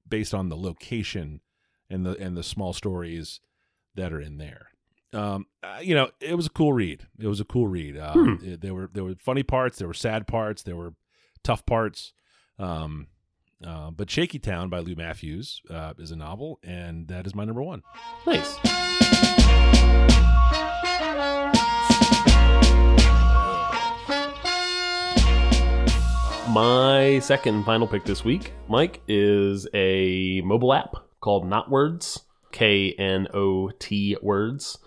based 0.09 0.33
on 0.33 0.49
the 0.49 0.57
location 0.57 1.41
and 1.89 2.07
the 2.07 2.17
and 2.19 2.37
the 2.37 2.45
small 2.45 2.73
stories 2.73 3.41
that 3.97 4.13
are 4.13 4.21
in 4.21 4.39
there. 4.39 4.69
Um, 5.13 5.47
uh, 5.63 5.79
you 5.83 5.95
know, 5.95 6.11
it 6.21 6.37
was 6.37 6.47
a 6.47 6.51
cool 6.51 6.73
read. 6.73 7.07
It 7.19 7.27
was 7.27 7.41
a 7.41 7.45
cool 7.45 7.67
read. 7.67 7.99
Um, 7.99 8.39
it- 8.45 8.61
there 8.61 8.75
were 8.75 8.89
there 8.93 9.05
were 9.05 9.15
funny 9.19 9.43
parts, 9.43 9.79
there 9.79 9.89
were 9.89 9.95
sad 9.95 10.27
parts, 10.27 10.63
there 10.63 10.77
were 10.77 10.95
tough 11.43 11.67
parts. 11.67 12.13
Um, 12.59 13.09
uh, 13.65 13.91
but 13.91 14.11
Shaky 14.11 14.39
Town 14.39 14.69
by 14.71 14.79
Lou 14.79 14.95
Mathews 14.95 15.61
uh, 15.69 15.93
is 15.99 16.11
a 16.13 16.17
novel, 16.17 16.59
and 16.63 17.09
that 17.09 17.27
is 17.27 17.35
my 17.35 17.45
number 17.45 17.63
one. 17.63 17.83
Nice. 18.27 18.59
My 26.49 27.21
second 27.23 27.55
and 27.55 27.65
final 27.65 27.87
pick 27.87 28.05
this 28.05 28.25
week, 28.25 28.53
Mike, 28.69 29.03
is 29.07 29.69
a 29.73 30.41
mobile 30.41 30.73
app 30.75 30.95
called 31.21 31.45
Knotwords, 31.45 32.23
K 32.51 32.93
N 32.99 33.29
O 33.33 33.71
T 33.71 34.17
Words. 34.21 34.79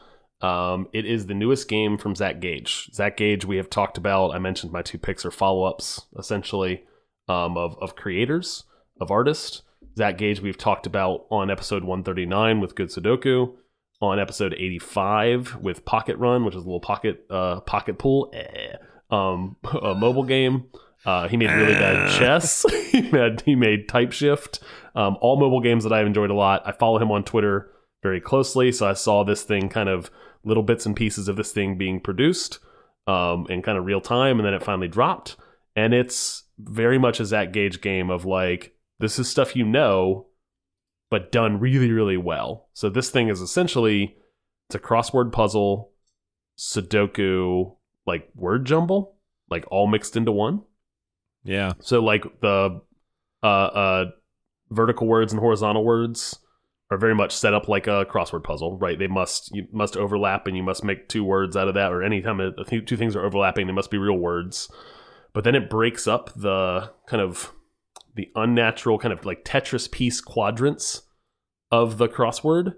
Um, 0.44 0.90
it 0.92 1.06
is 1.06 1.28
the 1.28 1.34
newest 1.34 1.70
game 1.70 1.98
from 1.98 2.16
Zach 2.16 2.42
Gage. 2.42 2.90
Zach 2.94 3.16
Gage, 3.16 3.46
we 3.46 3.56
have 3.56 3.70
talked 3.70 3.98
about. 3.98 4.32
I 4.32 4.40
mentioned 4.40 4.74
my 4.74 4.82
two 4.82 4.98
picks 4.98 5.26
are 5.26 5.32
follow 5.32 5.64
ups, 5.64 6.06
essentially, 6.20 6.84
um, 7.30 7.58
of, 7.58 7.78
of 7.82 7.96
creators, 7.96 8.66
of 9.00 9.10
artists. 9.10 9.62
Zach 9.98 10.18
Gage, 10.18 10.42
we've 10.42 10.58
talked 10.58 10.86
about 10.86 11.28
on 11.32 11.50
episode 11.50 11.84
139 11.84 12.60
with 12.60 12.76
Good 12.76 12.90
Sudoku, 12.90 13.54
on 14.02 14.20
episode 14.20 14.54
85 14.54 15.56
with 15.62 15.86
Pocket 15.86 16.18
Run, 16.18 16.44
which 16.44 16.56
is 16.56 16.64
a 16.64 16.66
little 16.66 16.82
pocket 16.82 17.26
uh, 17.30 17.62
pocket 17.62 17.98
pool, 17.98 18.30
eh, 18.34 18.76
um, 19.12 19.56
a 19.82 19.96
mobile 19.96 20.26
game. 20.26 20.66
Uh, 21.06 21.30
he 21.30 21.38
made 21.38 21.52
really 21.52 21.74
bad 21.74 22.12
chess. 22.18 22.66
he 22.92 23.02
made 23.12 23.42
he 23.42 23.56
made 23.56 23.88
Type 23.88 24.12
Shift. 24.12 24.60
Um, 24.94 25.18
all 25.22 25.40
mobile 25.40 25.62
games 25.62 25.86
that 25.86 25.94
I've 25.94 26.08
enjoyed 26.08 26.32
a 26.32 26.36
lot. 26.36 26.64
I 26.66 26.74
follow 26.74 27.00
him 27.00 27.12
on 27.12 27.24
Twitter 27.24 27.70
very 28.02 28.20
closely, 28.20 28.74
so 28.74 28.88
I 28.88 28.94
saw 28.94 29.24
this 29.24 29.44
thing 29.44 29.70
kind 29.70 29.88
of 29.88 30.12
little 30.44 30.64
bits 30.64 30.86
and 30.86 30.96
pieces 30.96 31.28
of 31.28 31.36
this 31.36 31.52
thing 31.52 31.78
being 31.78 32.00
produced 32.00 32.60
um, 33.08 33.46
in 33.50 33.62
kind 33.62 33.78
of 33.78 33.86
real 33.86 34.02
time, 34.02 34.40
and 34.40 34.46
then 34.46 34.54
it 34.54 34.64
finally 34.64 34.88
dropped. 34.88 35.36
And 35.76 35.94
it's 35.94 36.44
very 36.60 36.98
much 36.98 37.20
a 37.20 37.26
Zach 37.26 37.52
Gage 37.52 37.82
game 37.82 38.10
of 38.10 38.26
like 38.26 38.76
this 39.00 39.18
is 39.20 39.28
stuff 39.28 39.56
you 39.56 39.66
know, 39.66 40.28
but 41.10 41.32
done 41.32 41.60
really 41.60 41.92
really 41.92 42.18
well. 42.18 42.70
So 42.74 42.90
this 42.90 43.10
thing 43.10 43.30
is 43.30 43.42
essentially 43.42 44.16
it's 44.70 44.76
a 44.76 44.80
crossword 44.80 45.32
puzzle, 45.32 45.92
Sudoku, 46.58 47.76
like 48.06 48.30
word 48.36 48.66
jumble, 48.66 49.16
like 49.50 49.66
all 49.70 49.88
mixed 49.88 50.16
into 50.16 50.32
one. 50.32 50.62
Yeah, 51.44 51.74
So 51.80 52.02
like 52.02 52.24
the 52.40 52.82
uh, 53.42 53.46
uh, 53.46 54.06
vertical 54.70 55.08
words 55.08 55.34
and 55.34 55.42
horizontal 55.42 55.84
words 55.84 56.40
are 56.94 56.98
very 56.98 57.16
much 57.16 57.36
set 57.36 57.54
up 57.54 57.68
like 57.68 57.88
a 57.88 58.06
crossword 58.06 58.44
puzzle, 58.44 58.78
right? 58.78 58.98
They 58.98 59.08
must 59.08 59.54
you 59.54 59.68
must 59.72 59.98
overlap, 59.98 60.48
and 60.48 60.56
you 60.56 60.64
must 60.64 60.84
make 60.84 61.10
two 61.10 61.24
words 61.24 61.58
out 61.58 61.68
of 61.68 61.74
that. 61.74 61.92
Or 61.92 62.04
anytime 62.04 62.40
think 62.66 62.88
two 62.88 62.98
things 62.98 63.16
are 63.16 63.26
overlapping, 63.26 63.68
they 63.68 63.74
must 63.74 63.92
be 63.92 63.98
real 63.98 64.18
words. 64.18 64.72
But 65.34 65.44
then 65.44 65.56
it 65.56 65.70
breaks 65.70 66.08
up 66.08 66.32
the 66.36 66.92
kind 67.08 67.22
of 67.22 67.52
the 68.16 68.30
unnatural 68.36 69.00
kind 69.00 69.12
of 69.12 69.26
like 69.26 69.44
Tetris 69.44 69.92
piece 69.92 70.22
quadrants 70.22 71.02
of 71.72 71.98
the 71.98 72.08
crossword 72.08 72.76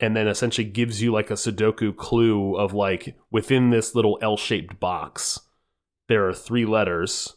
and 0.00 0.16
then 0.16 0.26
essentially 0.26 0.66
gives 0.66 1.02
you 1.02 1.12
like 1.12 1.30
a 1.30 1.34
Sudoku 1.34 1.94
clue 1.94 2.56
of 2.56 2.72
like 2.72 3.14
within 3.30 3.68
this 3.68 3.94
little 3.94 4.18
L-shaped 4.22 4.80
box, 4.80 5.40
there 6.08 6.26
are 6.26 6.32
three 6.32 6.64
letters, 6.64 7.36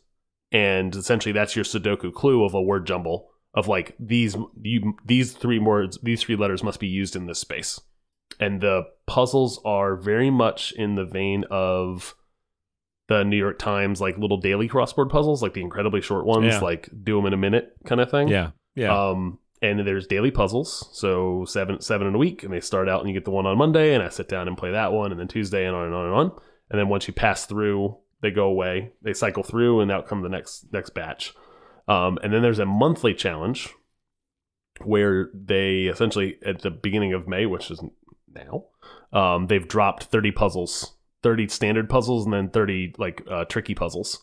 and 0.51 0.95
essentially 0.95 1.33
that's 1.33 1.57
your 1.57 1.65
Sudoku 1.65 2.13
clue 2.13 2.45
of 2.45 2.53
a 2.53 2.61
word 2.61 2.87
jumble 2.87 3.32
of 3.53 3.67
like 3.67 3.95
these 3.99 4.35
you 4.61 4.93
these 5.05 5.33
three 5.33 5.59
words 5.59 5.97
these 6.03 6.21
three 6.23 6.35
letters 6.35 6.63
must 6.63 6.79
be 6.79 6.87
used 6.87 7.15
in 7.15 7.25
this 7.27 7.39
space, 7.39 7.79
and 8.39 8.61
the 8.61 8.83
puzzles 9.07 9.59
are 9.65 9.95
very 9.95 10.29
much 10.31 10.71
in 10.73 10.95
the 10.95 11.05
vein 11.05 11.45
of 11.51 12.15
the 13.09 13.23
New 13.23 13.37
York 13.37 13.59
Times 13.59 13.99
like 14.01 14.17
little 14.17 14.37
daily 14.37 14.67
crossword 14.69 15.09
puzzles, 15.09 15.43
like 15.43 15.53
the 15.53 15.61
incredibly 15.61 16.01
short 16.01 16.25
ones, 16.25 16.45
Yeah. 16.45 16.59
like 16.59 16.89
do 17.03 17.15
them 17.17 17.25
in 17.25 17.33
a 17.33 17.37
minute 17.37 17.73
kind 17.85 17.99
of 18.01 18.09
thing. 18.09 18.27
yeah, 18.29 18.51
yeah. 18.75 19.09
Um, 19.09 19.39
and 19.61 19.85
there's 19.85 20.07
daily 20.07 20.31
puzzles, 20.31 20.89
so 20.93 21.45
seven 21.45 21.79
seven 21.81 22.07
in 22.07 22.15
a 22.15 22.17
week, 22.17 22.43
and 22.43 22.51
they 22.51 22.59
start 22.59 22.89
out 22.89 23.01
and 23.01 23.09
you 23.09 23.13
get 23.13 23.25
the 23.25 23.31
one 23.31 23.45
on 23.45 23.57
Monday, 23.57 23.93
and 23.93 24.01
I 24.03 24.09
sit 24.09 24.27
down 24.29 24.47
and 24.47 24.57
play 24.57 24.71
that 24.71 24.91
one, 24.93 25.11
and 25.11 25.19
then 25.19 25.27
Tuesday 25.27 25.65
and 25.65 25.75
on 25.75 25.85
and 25.85 25.93
on 25.95 26.05
and 26.05 26.13
on, 26.15 26.31
and 26.71 26.79
then 26.79 26.89
once 26.89 27.07
you 27.07 27.13
pass 27.13 27.45
through, 27.45 27.95
they 28.21 28.31
go 28.31 28.45
away, 28.45 28.91
they 29.01 29.13
cycle 29.13 29.43
through, 29.43 29.81
and 29.81 29.91
out 29.91 30.07
come 30.07 30.21
the 30.21 30.29
next 30.29 30.65
next 30.73 30.91
batch. 30.91 31.33
Um, 31.87 32.17
and 32.23 32.33
then 32.33 32.41
there's 32.41 32.59
a 32.59 32.65
monthly 32.65 33.13
challenge 33.13 33.69
where 34.83 35.29
they 35.33 35.83
essentially 35.83 36.37
at 36.45 36.61
the 36.61 36.71
beginning 36.71 37.13
of 37.13 37.27
May, 37.27 37.45
which 37.45 37.69
is 37.69 37.83
now, 38.33 38.65
um, 39.11 39.47
they've 39.47 39.67
dropped 39.67 40.05
30 40.05 40.31
puzzles, 40.31 40.95
30 41.21 41.47
standard 41.49 41.89
puzzles, 41.89 42.25
and 42.25 42.33
then 42.33 42.49
30 42.49 42.95
like 42.97 43.23
uh, 43.29 43.45
tricky 43.45 43.75
puzzles 43.75 44.21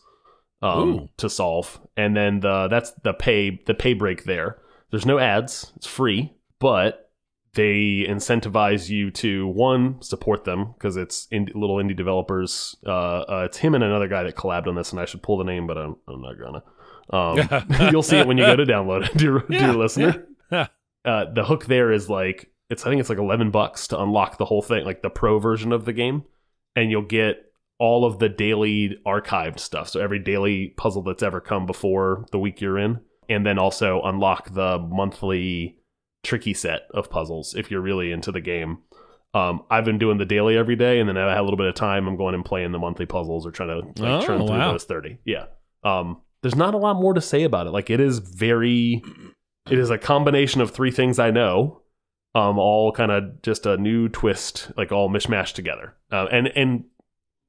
um, 0.61 1.09
to 1.17 1.29
solve. 1.29 1.79
And 1.97 2.15
then 2.15 2.41
the 2.41 2.67
that's 2.67 2.91
the 3.03 3.13
pay 3.13 3.61
the 3.65 3.73
pay 3.73 3.93
break 3.93 4.25
there. 4.25 4.57
There's 4.89 5.05
no 5.05 5.19
ads. 5.19 5.71
It's 5.77 5.87
free, 5.87 6.33
but 6.59 7.11
they 7.53 8.05
incentivize 8.07 8.89
you 8.89 9.11
to 9.11 9.47
one 9.47 10.01
support 10.01 10.45
them 10.45 10.73
because 10.73 10.95
it's 10.95 11.27
in, 11.31 11.49
little 11.53 11.77
indie 11.77 11.95
developers. 11.95 12.75
Uh, 12.85 13.21
uh, 13.21 13.43
it's 13.45 13.57
him 13.57 13.75
and 13.75 13.83
another 13.83 14.07
guy 14.07 14.23
that 14.23 14.35
collabed 14.35 14.67
on 14.67 14.75
this, 14.75 14.91
and 14.91 15.01
I 15.01 15.05
should 15.05 15.23
pull 15.23 15.37
the 15.37 15.43
name, 15.43 15.67
but 15.67 15.77
I'm, 15.77 15.95
I'm 16.07 16.21
not 16.21 16.39
gonna. 16.39 16.63
Um, 17.09 17.39
you'll 17.91 18.03
see 18.03 18.17
it 18.17 18.27
when 18.27 18.37
you 18.37 18.45
go 18.45 18.55
to 18.55 18.65
download 18.65 19.05
it, 19.09 19.13
dear, 19.17 19.43
Yeah, 19.49 19.67
dear 19.67 19.73
listener. 19.73 20.27
yeah. 20.51 20.67
Uh, 21.03 21.25
the 21.33 21.43
hook 21.43 21.65
there 21.65 21.91
is 21.91 22.09
like 22.09 22.51
it's 22.69 22.85
I 22.85 22.89
think 22.89 22.99
it's 23.01 23.09
like 23.09 23.17
11 23.17 23.51
bucks 23.51 23.87
to 23.87 23.99
unlock 24.01 24.37
the 24.37 24.45
whole 24.45 24.61
thing, 24.61 24.85
like 24.85 25.01
the 25.01 25.09
pro 25.09 25.39
version 25.39 25.71
of 25.71 25.85
the 25.85 25.93
game, 25.93 26.23
and 26.75 26.89
you'll 26.91 27.01
get 27.01 27.51
all 27.79 28.05
of 28.05 28.19
the 28.19 28.29
daily 28.29 28.97
archived 29.05 29.59
stuff. 29.59 29.89
So 29.89 29.99
every 29.99 30.19
daily 30.19 30.69
puzzle 30.77 31.01
that's 31.01 31.23
ever 31.23 31.41
come 31.41 31.65
before 31.65 32.25
the 32.31 32.39
week 32.39 32.61
you're 32.61 32.77
in, 32.77 32.99
and 33.27 33.45
then 33.45 33.57
also 33.57 34.01
unlock 34.03 34.53
the 34.53 34.77
monthly 34.79 35.77
tricky 36.23 36.53
set 36.53 36.81
of 36.93 37.09
puzzles 37.09 37.55
if 37.55 37.71
you're 37.71 37.81
really 37.81 38.11
into 38.11 38.31
the 38.31 38.39
game. 38.41 38.77
Um, 39.33 39.63
I've 39.71 39.85
been 39.85 39.97
doing 39.97 40.17
the 40.17 40.25
daily 40.25 40.55
every 40.57 40.75
day, 40.75 40.99
and 40.99 41.09
then 41.09 41.17
I 41.17 41.31
have 41.31 41.39
a 41.39 41.43
little 41.43 41.57
bit 41.57 41.67
of 41.67 41.73
time. 41.75 42.07
I'm 42.07 42.17
going 42.17 42.35
and 42.35 42.45
playing 42.45 42.71
the 42.73 42.79
monthly 42.79 43.05
puzzles 43.05 43.45
or 43.47 43.51
trying 43.51 43.69
to 43.69 44.01
like, 44.03 44.23
Oh, 44.23 44.25
churn 44.25 44.45
through 44.45 44.57
wow. 44.57 44.73
those 44.73 44.83
30. 44.83 45.17
Yeah. 45.25 45.45
Um, 45.83 46.21
there's 46.41 46.55
not 46.55 46.73
a 46.73 46.77
lot 46.77 46.95
more 46.95 47.13
to 47.13 47.21
say 47.21 47.43
about 47.43 47.67
it. 47.67 47.71
Like 47.71 47.89
it 47.89 47.99
is 47.99 48.19
very, 48.19 49.03
it 49.69 49.77
is 49.77 49.89
a 49.89 49.97
combination 49.97 50.61
of 50.61 50.71
three 50.71 50.91
things 50.91 51.19
I 51.19 51.31
know, 51.31 51.81
um, 52.33 52.57
all 52.57 52.91
kind 52.91 53.11
of 53.11 53.41
just 53.41 53.65
a 53.65 53.77
new 53.77 54.09
twist, 54.09 54.71
like 54.77 54.91
all 54.91 55.09
mishmashed 55.09 55.53
together, 55.53 55.95
uh, 56.11 56.27
and 56.31 56.47
and 56.47 56.85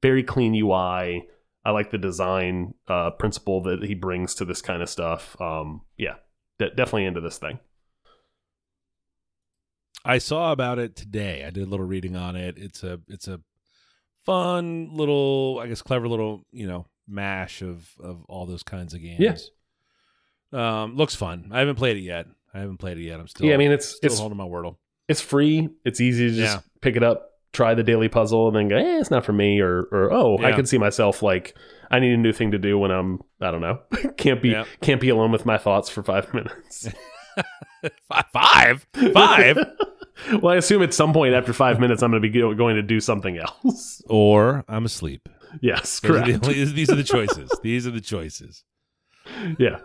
very 0.03 0.23
clean 0.23 0.55
UI. 0.55 1.29
I 1.65 1.71
like 1.71 1.91
the 1.91 1.99
design 1.99 2.75
uh, 2.89 3.11
principle 3.11 3.63
that 3.63 3.85
he 3.85 3.95
brings 3.95 4.35
to 4.37 4.45
this 4.45 4.61
kind 4.61 4.83
of 4.83 4.91
stuff. 4.91 5.41
Um, 5.41 5.83
yeah, 5.97 6.17
de- 6.59 6.75
definitely 6.75 7.07
into 7.07 7.21
this 7.21 7.39
thing. 7.39 7.61
I 10.05 10.19
saw 10.19 10.51
about 10.51 10.81
it 10.81 10.97
today. 10.97 11.45
I 11.47 11.51
did 11.51 11.63
a 11.63 11.71
little 11.71 11.87
reading 11.87 12.17
on 12.17 12.35
it. 12.35 12.59
It's 12.59 12.83
a 12.83 13.01
it's 13.09 13.29
a 13.29 13.41
fun 14.25 14.91
little, 14.93 15.61
I 15.63 15.69
guess, 15.69 15.83
clever 15.83 16.09
little 16.09 16.45
you 16.51 16.67
know 16.67 16.87
mash 17.13 17.63
of 17.63 17.89
of 18.01 18.25
all 18.29 18.47
those 18.47 18.63
kinds 18.63 18.95
of 18.95 19.01
games. 19.03 19.51
Um, 20.53 20.97
looks 20.97 21.15
fun. 21.15 21.49
I 21.53 21.61
haven't 21.61 21.77
played 21.77 21.97
it 21.97 22.01
yet. 22.01 22.27
I 22.53 22.59
haven't 22.61 22.77
played 22.79 22.99
it 22.99 23.03
yet. 23.05 23.19
I'm 23.21 23.29
still 23.29 23.47
yeah, 23.47 23.55
I 23.55 23.57
mean 23.57 23.73
it's 23.73 23.87
still 23.89 24.11
it's 24.11 24.19
holding 24.19 24.37
my 24.37 24.45
wordle. 24.45 24.77
it's 25.09 25.21
free. 25.21 25.69
It's 25.85 26.01
easy 26.01 26.29
to 26.31 26.35
just 26.37 26.57
Yeah. 26.57 26.61
pick 26.83 26.97
it 26.97 27.03
up, 27.03 27.31
try 27.53 27.75
the 27.75 27.83
daily 27.83 28.09
puzzle, 28.09 28.49
and 28.49 28.57
then 28.57 28.69
go, 28.69 28.77
eh, 28.77 29.01
it's 29.01 29.11
not 29.11 29.25
for 29.25 29.33
me, 29.33 29.61
or 29.61 29.85
or 29.91 30.13
oh, 30.13 30.37
I 30.39 30.51
Yeah. 30.51 30.57
could 30.57 30.69
see 30.69 30.79
myself 30.79 31.23
like 31.23 31.55
I 31.91 31.99
need 32.01 32.13
a 32.13 32.17
new 32.19 32.33
thing 32.33 32.51
to 32.51 32.59
do 32.59 32.79
when 32.79 32.91
I'm 32.91 33.21
I 33.41 33.51
don't 33.51 33.63
know 33.63 33.81
can't 34.19 34.43
be 34.43 34.51
Yeah. 34.51 34.65
can't 34.83 35.01
be 35.01 35.09
alone 35.09 35.33
with 35.33 35.47
my 35.47 35.57
thoughts 35.59 35.89
for 35.89 36.03
five 36.03 36.33
minutes. 36.35 36.89
Five, 38.09 38.25
five, 38.33 38.87
five. 39.13 39.57
well, 40.43 40.55
I 40.55 40.57
assume 40.57 40.83
at 40.83 40.95
some 40.95 41.13
point 41.13 41.35
after 41.35 41.53
five 41.53 41.81
minutes, 41.81 42.01
I'm 42.03 42.13
going 42.13 42.23
to 42.23 42.29
be 42.31 42.55
going 42.55 42.77
to 42.77 42.83
do 42.83 43.01
something 43.01 43.39
else. 43.39 44.01
or 44.09 44.63
I'm 44.69 44.85
asleep. 44.85 45.29
Yes, 45.61 46.01
Those 46.01 46.11
are 46.11 46.25
the 46.25 46.39
correct. 46.39 46.45
these 46.75 46.91
are 46.91 46.95
the 46.97 47.05
choices. 47.05 47.51
These 47.63 47.87
are 47.87 47.91
the 47.91 48.01
choices. 48.01 48.65
yeah, 49.59 49.79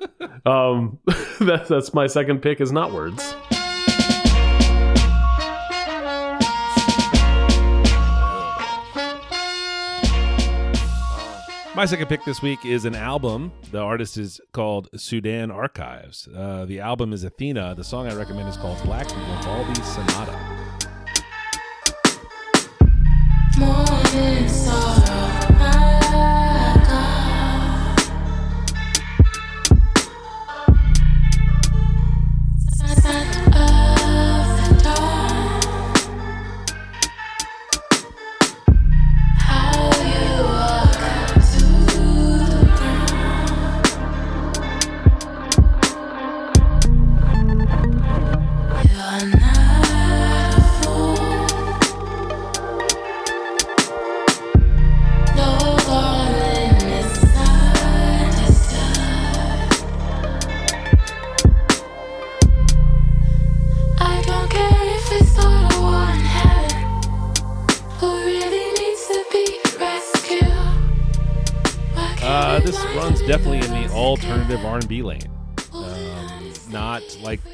um, 0.45 0.99
that's 1.39 1.69
that's 1.69 1.93
my 1.93 2.07
second 2.07 2.41
pick 2.41 2.59
is 2.61 2.71
Knotwords. 2.71 3.35
My 11.75 11.85
second 11.85 12.07
pick 12.07 12.25
this 12.25 12.41
week 12.41 12.65
is 12.65 12.85
an 12.85 12.95
album. 12.95 13.51
The 13.71 13.77
artist 13.79 14.17
is 14.17 14.41
called 14.51 14.89
Sudan 14.95 15.51
Archives. 15.51 16.27
Uh, 16.35 16.65
the 16.65 16.79
album 16.79 17.13
is 17.13 17.23
Athena. 17.23 17.75
The 17.75 17.83
song 17.83 18.07
I 18.07 18.15
recommend 18.15 18.49
is 18.49 18.57
called 18.57 18.81
Black 18.83 19.07
Vivaldi 19.07 19.79
Sonata. 19.83 20.33
Morning 23.59 24.49
sorrow, 24.49 24.96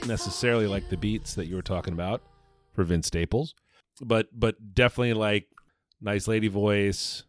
necessarily 0.07 0.67
like 0.67 0.89
the 0.89 0.97
beats 0.97 1.35
that 1.35 1.47
you 1.47 1.55
were 1.55 1.61
talking 1.61 1.93
about 1.93 2.21
for 2.73 2.83
Vince 2.83 3.07
Staples, 3.07 3.55
but 4.01 4.27
but 4.37 4.73
definitely 4.73 5.13
like 5.13 5.47
nice 6.01 6.27
lady 6.27 6.47
voice. 6.47 7.23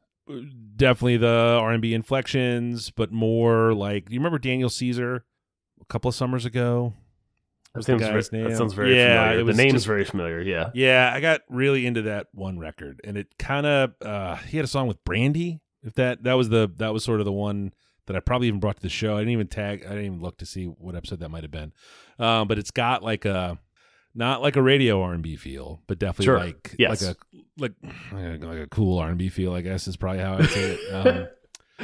Definitely 0.77 1.19
the 1.19 1.59
R&B 1.61 1.93
inflections, 1.93 2.91
but 2.91 3.13
more 3.13 3.75
like 3.75 4.11
you 4.11 4.19
remember 4.19 4.39
Daniel 4.39 4.71
Caesar 4.71 5.25
a 5.81 5.85
couple 5.87 6.09
of 6.09 6.15
summers 6.15 6.47
ago. 6.47 6.95
That, 7.75 7.99
guy's 7.99 8.29
very, 8.29 8.43
name? 8.43 8.51
that 8.51 8.57
sounds 8.57 8.73
very 8.73 8.97
yeah, 8.97 9.31
familiar. 9.31 9.45
The 9.45 9.53
name's 9.55 9.73
just- 9.73 9.87
very 9.87 10.05
familiar. 10.05 10.41
Yeah. 10.41 10.71
yeah, 10.75 11.11
I 11.13 11.21
got 11.21 11.41
really 11.51 11.87
into 11.87 12.03
that 12.03 12.29
one 12.33 12.59
record, 12.59 13.01
and 13.03 13.19
it 13.19 13.37
kind 13.37 13.67
of 13.67 13.95
uh, 14.01 14.37
he 14.37 14.57
had 14.57 14.65
a 14.65 14.69
song 14.69 14.87
with 14.87 15.03
Brandy. 15.05 15.61
If 15.83 15.95
that 15.95 16.23
that 16.23 16.35
was 16.35 16.49
the 16.49 16.71
that 16.77 16.93
was 16.93 17.05
sort 17.05 17.21
of 17.21 17.27
the 17.27 17.33
one 17.33 17.75
that 18.07 18.17
I 18.17 18.21
probably 18.21 18.49
even 18.49 18.61
brought 18.61 18.77
to 18.77 18.83
the 18.83 18.89
show. 18.89 19.17
I 19.17 19.21
didn't 19.21 19.33
even 19.33 19.47
tag. 19.49 19.85
I 19.85 19.91
didn't 19.91 20.05
even 20.05 20.21
look 20.21 20.39
to 20.39 20.47
see 20.47 20.65
what 20.67 20.95
episode 20.95 21.21
that 21.21 21.29
might 21.31 21.43
have 21.45 21.51
been. 21.51 21.73
Um, 22.19 22.49
but 22.49 22.59
it's 22.59 22.71
got 22.71 23.03
like 23.03 23.25
a 23.25 23.59
not 24.15 24.43
like 24.43 24.57
a 24.57 24.63
radio 24.63 25.03
R 25.03 25.13
and 25.13 25.23
B 25.23 25.37
feel, 25.37 25.81
but 25.87 25.99
definitely 25.99 26.27
Sure. 26.27 26.39
like 26.39 26.75
Yes. 26.79 27.03
like 27.03 27.17
a 27.17 27.37
like 27.59 28.43
like 28.43 28.59
a 28.61 28.67
cool 28.71 28.99
R 28.99 29.09
and 29.09 29.19
B 29.19 29.29
feel. 29.29 29.53
I 29.55 29.61
guess 29.61 29.89
is 29.89 29.97
probably 29.97 30.21
how 30.23 30.39
I 30.39 30.47
say 30.47 30.79
it. 30.79 30.81
Um, 30.95 31.27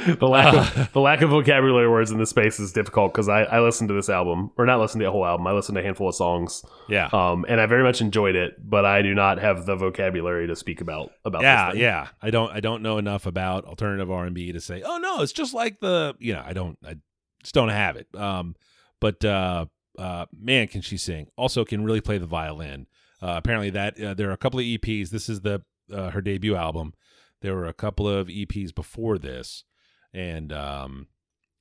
the 0.05 0.27
lack 0.27 0.53
of 0.53 0.93
the 0.93 1.01
lack 1.01 1.21
of 1.21 1.31
vocabulary 1.31 1.89
words 1.89 2.11
in 2.11 2.17
this 2.17 2.29
space 2.29 2.59
is 2.59 2.71
difficult 2.71 3.13
because 3.13 3.27
I, 3.27 3.43
I 3.43 3.59
listened 3.59 3.89
to 3.89 3.93
this 3.93 4.09
album 4.09 4.51
or 4.57 4.65
not 4.65 4.79
listened 4.79 5.01
to 5.01 5.05
the 5.05 5.11
whole 5.11 5.25
album. 5.25 5.45
I 5.47 5.51
listened 5.51 5.75
to 5.75 5.81
a 5.81 5.83
handful 5.83 6.07
of 6.07 6.15
songs, 6.15 6.63
yeah, 6.87 7.09
um, 7.11 7.45
and 7.49 7.59
I 7.59 7.65
very 7.65 7.83
much 7.83 7.99
enjoyed 7.99 8.35
it. 8.35 8.55
But 8.57 8.85
I 8.85 9.01
do 9.01 9.13
not 9.13 9.39
have 9.39 9.65
the 9.65 9.75
vocabulary 9.75 10.47
to 10.47 10.55
speak 10.55 10.79
about 10.79 11.11
about. 11.25 11.41
yeah, 11.41 11.71
this 11.71 11.81
yeah. 11.81 12.07
I 12.21 12.29
don't 12.29 12.51
I 12.51 12.61
don't 12.61 12.81
know 12.81 12.97
enough 12.97 13.25
about 13.25 13.65
alternative 13.65 14.09
R 14.09 14.25
and 14.25 14.33
B 14.33 14.51
to 14.53 14.61
say, 14.61 14.81
oh 14.85 14.97
no, 14.97 15.21
it's 15.21 15.33
just 15.33 15.53
like 15.53 15.81
the 15.81 16.15
you 16.19 16.33
know 16.33 16.43
I 16.45 16.53
don't 16.53 16.77
I 16.85 16.95
just 17.43 17.53
don't 17.53 17.69
have 17.69 17.97
it. 17.97 18.07
Um, 18.15 18.55
but 19.01 19.25
uh, 19.25 19.65
uh, 19.97 20.25
man, 20.37 20.67
can 20.67 20.81
she 20.81 20.97
sing? 20.97 21.27
Also, 21.35 21.65
can 21.65 21.83
really 21.83 22.01
play 22.01 22.17
the 22.17 22.25
violin. 22.25 22.87
Uh, 23.21 23.35
apparently, 23.37 23.71
that 23.71 24.01
uh, 24.01 24.13
there 24.13 24.29
are 24.29 24.33
a 24.33 24.37
couple 24.37 24.59
of 24.59 24.65
EPs. 24.65 25.09
This 25.09 25.27
is 25.27 25.41
the 25.41 25.63
uh, 25.91 26.11
her 26.11 26.21
debut 26.21 26.55
album. 26.55 26.93
There 27.41 27.55
were 27.55 27.65
a 27.65 27.73
couple 27.73 28.07
of 28.07 28.27
EPs 28.27 28.73
before 28.73 29.17
this, 29.17 29.63
and 30.13 30.51
um, 30.53 31.07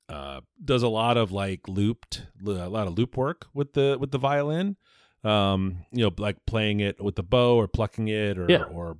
uh, 0.09 0.41
does 0.65 0.83
a 0.83 0.89
lot 0.89 1.17
of 1.17 1.33
like 1.33 1.69
looped, 1.69 2.27
a 2.47 2.51
lot 2.69 2.87
of 2.87 2.97
loop 2.99 3.17
work 3.17 3.47
with 3.55 3.73
the 3.75 3.97
with 4.01 4.11
the 4.11 4.19
violin. 4.19 4.77
Um, 5.23 5.85
you 5.93 6.03
know, 6.05 6.11
like 6.19 6.37
playing 6.47 6.81
it 6.81 7.03
with 7.03 7.17
the 7.17 7.23
bow 7.23 7.57
or 7.57 7.69
plucking 7.69 8.09
it, 8.09 8.39
or 8.39 8.47
Yeah. 8.49 8.63
or 8.65 8.97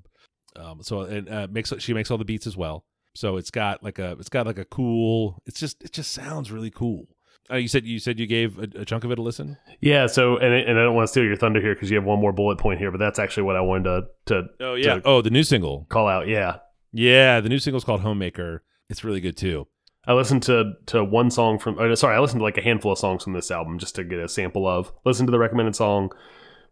um, 0.57 0.83
so 0.83 1.03
it 1.03 1.31
uh, 1.31 1.47
makes 1.51 1.73
she 1.79 1.95
makes 1.95 2.11
all 2.11 2.19
the 2.19 2.25
beats 2.25 2.47
as 2.47 2.57
well. 2.57 2.85
So 3.15 3.37
it's 3.39 3.51
got 3.51 3.83
like 3.83 3.99
a 3.99 4.13
it's 4.21 4.29
got 4.29 4.47
like 4.47 4.59
a 4.59 4.65
cool. 4.65 5.43
It's 5.47 5.59
just 5.59 5.83
it 5.83 5.93
just 5.93 6.13
sounds 6.13 6.53
really 6.53 6.71
cool. 6.71 7.07
Uh, 7.51 7.57
you 7.57 7.67
said 7.69 7.85
you 7.87 7.99
said 7.99 8.21
you 8.21 8.27
gave 8.27 8.59
a, 8.59 8.69
a 8.81 8.85
chunk 8.85 9.03
of 9.03 9.11
it 9.11 9.19
a 9.19 9.23
listen. 9.23 9.57
Yeah, 9.81 10.07
so 10.07 10.37
and 10.37 10.53
and 10.55 10.79
I 10.79 10.83
don't 10.83 10.95
want 10.95 11.07
to 11.07 11.11
steal 11.11 11.25
your 11.25 11.37
thunder 11.37 11.61
here 11.61 11.75
because 11.75 11.91
you 11.91 11.97
have 11.97 12.05
one 12.05 12.21
more 12.21 12.33
bullet 12.33 12.59
point 12.59 12.79
here, 12.79 12.91
but 12.93 12.99
that's 12.99 13.19
actually 13.19 13.45
what 13.45 13.57
I 13.57 13.61
wanted 13.63 13.85
to 13.85 14.03
to 14.27 14.43
Oh 14.61 14.75
yeah. 14.75 15.01
Oh, 15.05 15.23
the 15.23 15.31
new 15.31 15.43
single. 15.43 15.87
call 15.89 16.07
out. 16.07 16.29
Yeah, 16.29 16.59
Yeah, 16.93 17.41
the 17.41 17.49
new 17.49 17.59
single's 17.59 17.83
called 17.83 18.03
Homemaker. 18.03 18.63
It's 18.91 19.05
really 19.05 19.21
good 19.21 19.37
too. 19.37 19.67
I 20.07 20.15
listened 20.15 20.43
to 20.45 20.73
to 20.87 21.05
one 21.05 21.31
song 21.31 21.59
from. 21.59 21.79
Or 21.79 21.95
sorry, 21.97 22.17
I 22.17 22.21
listened 22.21 22.41
to 22.41 22.45
like 22.45 22.59
a 22.59 22.63
handful 22.63 22.93
of 22.93 22.99
songs 22.99 23.23
from 23.25 23.33
this 23.33 23.51
album 23.51 23.79
just 23.79 23.95
to 23.95 24.05
get 24.05 24.19
a 24.19 24.29
sample 24.29 24.67
of. 24.67 24.93
Listened 25.05 25.29
to 25.29 25.31
the 25.31 25.39
recommended 25.39 25.77
song, 25.77 26.11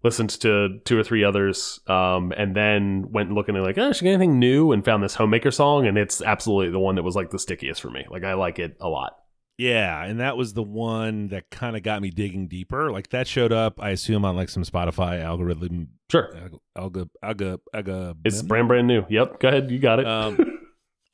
listened 0.03 0.31
to 0.31 0.81
two 0.85 0.99
or 0.99 1.05
three 1.05 1.25
others, 1.25 1.81
um, 1.87 2.33
and 2.37 2.57
then 2.57 3.13
went 3.13 3.33
looking 3.33 3.57
at 3.57 3.63
like, 3.63 3.79
oh, 3.79 3.93
should 3.93 4.05
I 4.05 4.09
get 4.09 4.15
anything 4.15 4.39
new? 4.39 4.73
And 4.73 4.85
found 4.85 5.03
this 5.03 5.15
Homemaker 5.15 5.51
song, 5.51 5.87
and 5.87 5.97
it's 5.99 6.23
absolutely 6.23 6.73
the 6.73 6.79
one 6.81 6.97
that 6.97 7.03
was 7.03 7.17
like 7.17 7.31
the 7.31 7.39
stickiest 7.39 7.81
for 7.81 7.91
me. 7.91 8.07
Like 8.11 8.25
I 8.25 8.35
like 8.35 8.59
it 8.59 8.77
a 8.81 8.89
lot. 8.89 9.17
Yeah, 9.59 10.05
and 10.05 10.21
that 10.21 10.37
was 10.37 10.55
the 10.55 10.63
one 10.63 11.29
that 11.29 11.51
kind 11.51 11.77
of 11.77 11.83
got 11.83 12.01
me 12.01 12.11
digging 12.11 12.47
deeper. 12.47 12.93
Like 12.93 13.11
that 13.11 13.27
showed 13.27 13.53
up, 13.53 13.83
I 13.83 13.91
assume, 13.91 14.25
on 14.25 14.37
like 14.37 14.49
some 14.49 14.63
Spotify 14.63 15.21
algorithm. 15.21 15.89
Sure, 16.11 16.33
Alga, 16.77 17.09
alga, 17.23 17.61
alga. 17.75 18.17
it's 18.25 18.41
brand 18.41 18.69
brand 18.69 18.87
new. 18.87 19.05
Yep, 19.11 19.41
go 19.41 19.49
ahead, 19.49 19.71
you 19.71 19.81
got 19.81 19.99
it. 19.99 20.07
Um, 20.07 20.37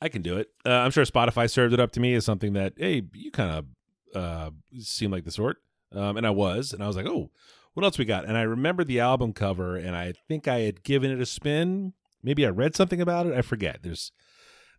I 0.04 0.08
can 0.10 0.20
do 0.20 0.36
it. 0.36 0.50
Uh, 0.66 0.70
I'm 0.70 0.90
sure 0.90 1.02
Spotify 1.04 1.50
served 1.50 1.72
it 1.72 1.80
up 1.80 1.92
to 1.92 2.00
me 2.00 2.12
as 2.14 2.26
something 2.26 2.52
that, 2.52 2.74
hey, 2.76 3.04
you 3.14 3.30
kind 3.30 3.50
of 3.50 3.66
uh, 4.14 4.50
seem 4.78 5.10
like 5.10 5.24
the 5.24 5.30
sort. 5.30 5.62
Um, 5.92 6.18
and 6.18 6.26
I 6.26 6.30
was, 6.30 6.74
and 6.74 6.84
I 6.84 6.86
was 6.86 6.94
like, 6.94 7.06
oh, 7.06 7.30
what 7.72 7.84
else 7.84 7.96
we 7.96 8.04
got? 8.04 8.26
And 8.26 8.36
I 8.36 8.42
remember 8.42 8.84
the 8.84 9.00
album 9.00 9.32
cover, 9.32 9.76
and 9.76 9.96
I 9.96 10.12
think 10.28 10.46
I 10.46 10.60
had 10.60 10.82
given 10.82 11.10
it 11.10 11.22
a 11.22 11.26
spin. 11.26 11.94
Maybe 12.22 12.44
I 12.44 12.50
read 12.50 12.76
something 12.76 13.00
about 13.00 13.26
it. 13.26 13.32
I 13.34 13.40
forget. 13.40 13.82
There's 13.82 14.12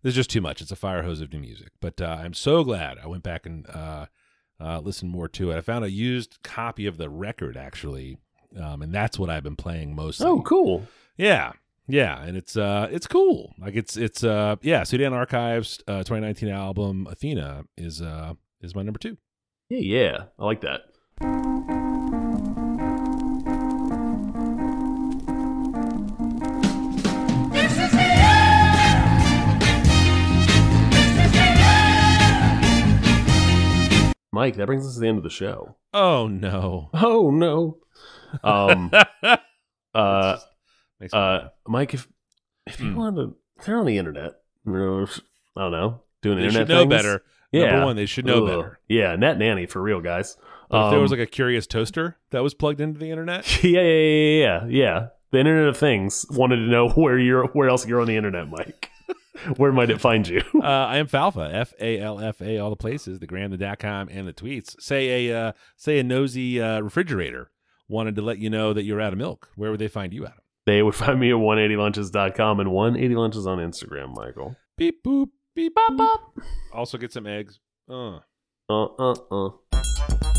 there's 0.03 0.15
just 0.15 0.29
too 0.29 0.41
much. 0.41 0.61
It's 0.61 0.71
a 0.71 0.75
fire 0.75 1.01
hose 1.01 1.21
of 1.21 1.33
new 1.33 1.39
music. 1.39 1.69
But 1.81 1.99
uh, 1.99 2.17
I'm 2.19 2.33
so 2.33 2.63
glad 2.63 2.99
I 3.03 3.07
went 3.07 3.23
back 3.23 3.47
and 3.47 3.67
uh, 3.67 4.05
uh, 4.59 4.79
listened 4.79 5.09
more 5.09 5.27
to 5.29 5.49
it. 5.49 5.57
I 5.57 5.61
found 5.61 5.83
a 5.83 5.89
used 5.89 6.37
copy 6.43 6.85
of 6.85 6.97
the 6.97 7.09
record 7.09 7.57
actually, 7.57 8.19
um, 8.61 8.83
and 8.83 8.93
that's 8.93 9.17
what 9.17 9.31
I've 9.31 9.43
been 9.43 9.55
playing 9.55 9.95
mostly. 9.95 10.27
oh, 10.27 10.41
cool. 10.41 10.85
Yeah. 11.17 11.53
Yeah, 11.87 12.19
and 12.23 12.35
it's 12.35 12.57
uh 12.57 12.87
it's 12.91 13.05
cool. 13.07 13.53
Like 13.59 13.75
it's 13.75 13.95
it's 13.95 14.23
uh 14.23 14.55
yeah, 14.61 14.83
Sudan 14.83 15.13
Archives 15.13 15.79
uh 15.87 15.99
2019 15.99 16.49
album 16.49 17.07
Athena 17.09 17.65
is 17.77 18.01
uh 18.01 18.33
is 18.61 18.73
my 18.73 18.81
number 18.81 18.99
2. 18.99 19.17
Yeah, 19.69 19.79
yeah, 19.79 20.23
I 20.39 20.45
like 20.45 20.61
that. 20.61 20.81
Mike, 34.31 34.57
that 34.57 34.65
brings 34.65 34.85
us 34.85 34.95
to 34.95 34.99
the 34.99 35.07
end 35.07 35.17
of 35.17 35.23
the 35.23 35.29
show. 35.29 35.75
Oh 35.93 36.27
no. 36.27 36.89
Oh 36.93 37.29
no. 37.29 37.77
Um 38.43 38.91
uh. 41.13 41.49
Mike 41.67 41.93
if 41.93 42.07
if 42.67 42.79
you 42.79 42.95
want 42.95 43.15
to 43.17 43.35
they're 43.65 43.77
on 43.77 43.85
the 43.85 43.97
internet, 43.97 44.33
you 44.65 44.73
know, 44.73 45.05
I 45.55 45.61
don't 45.61 45.71
know, 45.71 46.01
doing 46.21 46.37
they 46.39 46.45
internet 46.45 46.67
should 46.67 46.69
know 46.69 46.81
things, 46.81 46.89
better. 46.89 47.23
Yeah. 47.51 47.67
Number 47.71 47.85
1, 47.85 47.95
they 47.95 48.05
should 48.05 48.25
know 48.25 48.43
Ugh. 48.43 48.47
better. 48.47 48.79
Yeah, 48.89 49.15
net 49.15 49.37
nanny 49.37 49.65
for 49.65 49.81
real, 49.81 50.01
guys. 50.01 50.35
But 50.69 50.87
if 50.87 50.91
there 50.91 50.99
was 50.99 51.11
Um, 51.13 51.19
like 51.19 51.27
a 51.27 51.31
curious 51.31 51.67
toaster 51.67 52.17
that 52.31 52.43
was 52.43 52.53
plugged 52.53 52.81
into 52.81 52.99
the 52.99 53.09
internet, 53.11 53.63
yeah, 53.63 53.81
yeah, 53.81 53.93
yeah, 53.93 54.39
yeah, 54.41 54.65
yeah. 54.67 55.07
The 55.31 55.39
Internet 55.39 55.67
of 55.69 55.77
Things 55.77 56.25
wanted 56.31 56.57
to 56.57 56.63
know 56.63 56.89
where 56.95 57.17
you're, 57.17 57.45
where 57.47 57.69
else 57.69 57.87
you're 57.87 58.01
on 58.01 58.07
the 58.07 58.17
internet, 58.17 58.49
Mike. 58.49 58.89
where 59.57 59.71
might 59.71 59.89
it 59.89 60.01
find 60.01 60.27
you? 60.27 60.41
uh, 60.55 60.59
I 60.65 60.97
am 60.97 61.07
Falfa, 61.07 61.53
F 61.53 61.73
A 61.79 61.99
L 61.99 62.19
F 62.19 62.41
A, 62.41 62.57
all 62.57 62.69
the 62.71 62.75
places, 62.75 63.19
the 63.19 63.27
gram, 63.27 63.51
the 63.51 63.57
dot 63.57 63.79
com, 63.79 64.09
and 64.09 64.27
the 64.27 64.33
tweets. 64.33 64.75
Say 64.81 65.29
a 65.29 65.37
uh, 65.47 65.51
say 65.77 65.99
a 65.99 66.03
nosy 66.03 66.59
uh, 66.61 66.81
refrigerator 66.81 67.51
wanted 67.87 68.15
to 68.15 68.21
let 68.21 68.39
you 68.39 68.49
know 68.49 68.73
that 68.73 68.83
you're 68.83 68.99
out 69.01 69.13
of 69.13 69.19
milk. 69.19 69.49
Where 69.55 69.71
would 69.71 69.79
they 69.79 69.87
find 69.87 70.13
you, 70.13 70.25
Adam? 70.25 70.39
They 70.65 70.81
would 70.81 70.95
find 71.03 71.19
me 71.19 71.29
at 71.29 71.37
180lunches.com 71.37 72.59
and 72.59 72.69
180lunches 72.69 73.45
on 73.45 73.59
Instagram, 73.59 74.15
Michael. 74.15 74.55
Beep 74.77 75.03
boop 75.03 75.27
beep 75.55 75.73
bop 75.73 75.97
bop. 75.97 76.37
Also 76.73 76.97
get 76.97 77.13
some 77.13 77.27
eggs. 77.27 77.59
Uh. 77.89 78.19
Uh 78.69 78.85
uh 78.85 79.15
uh. 79.31 80.34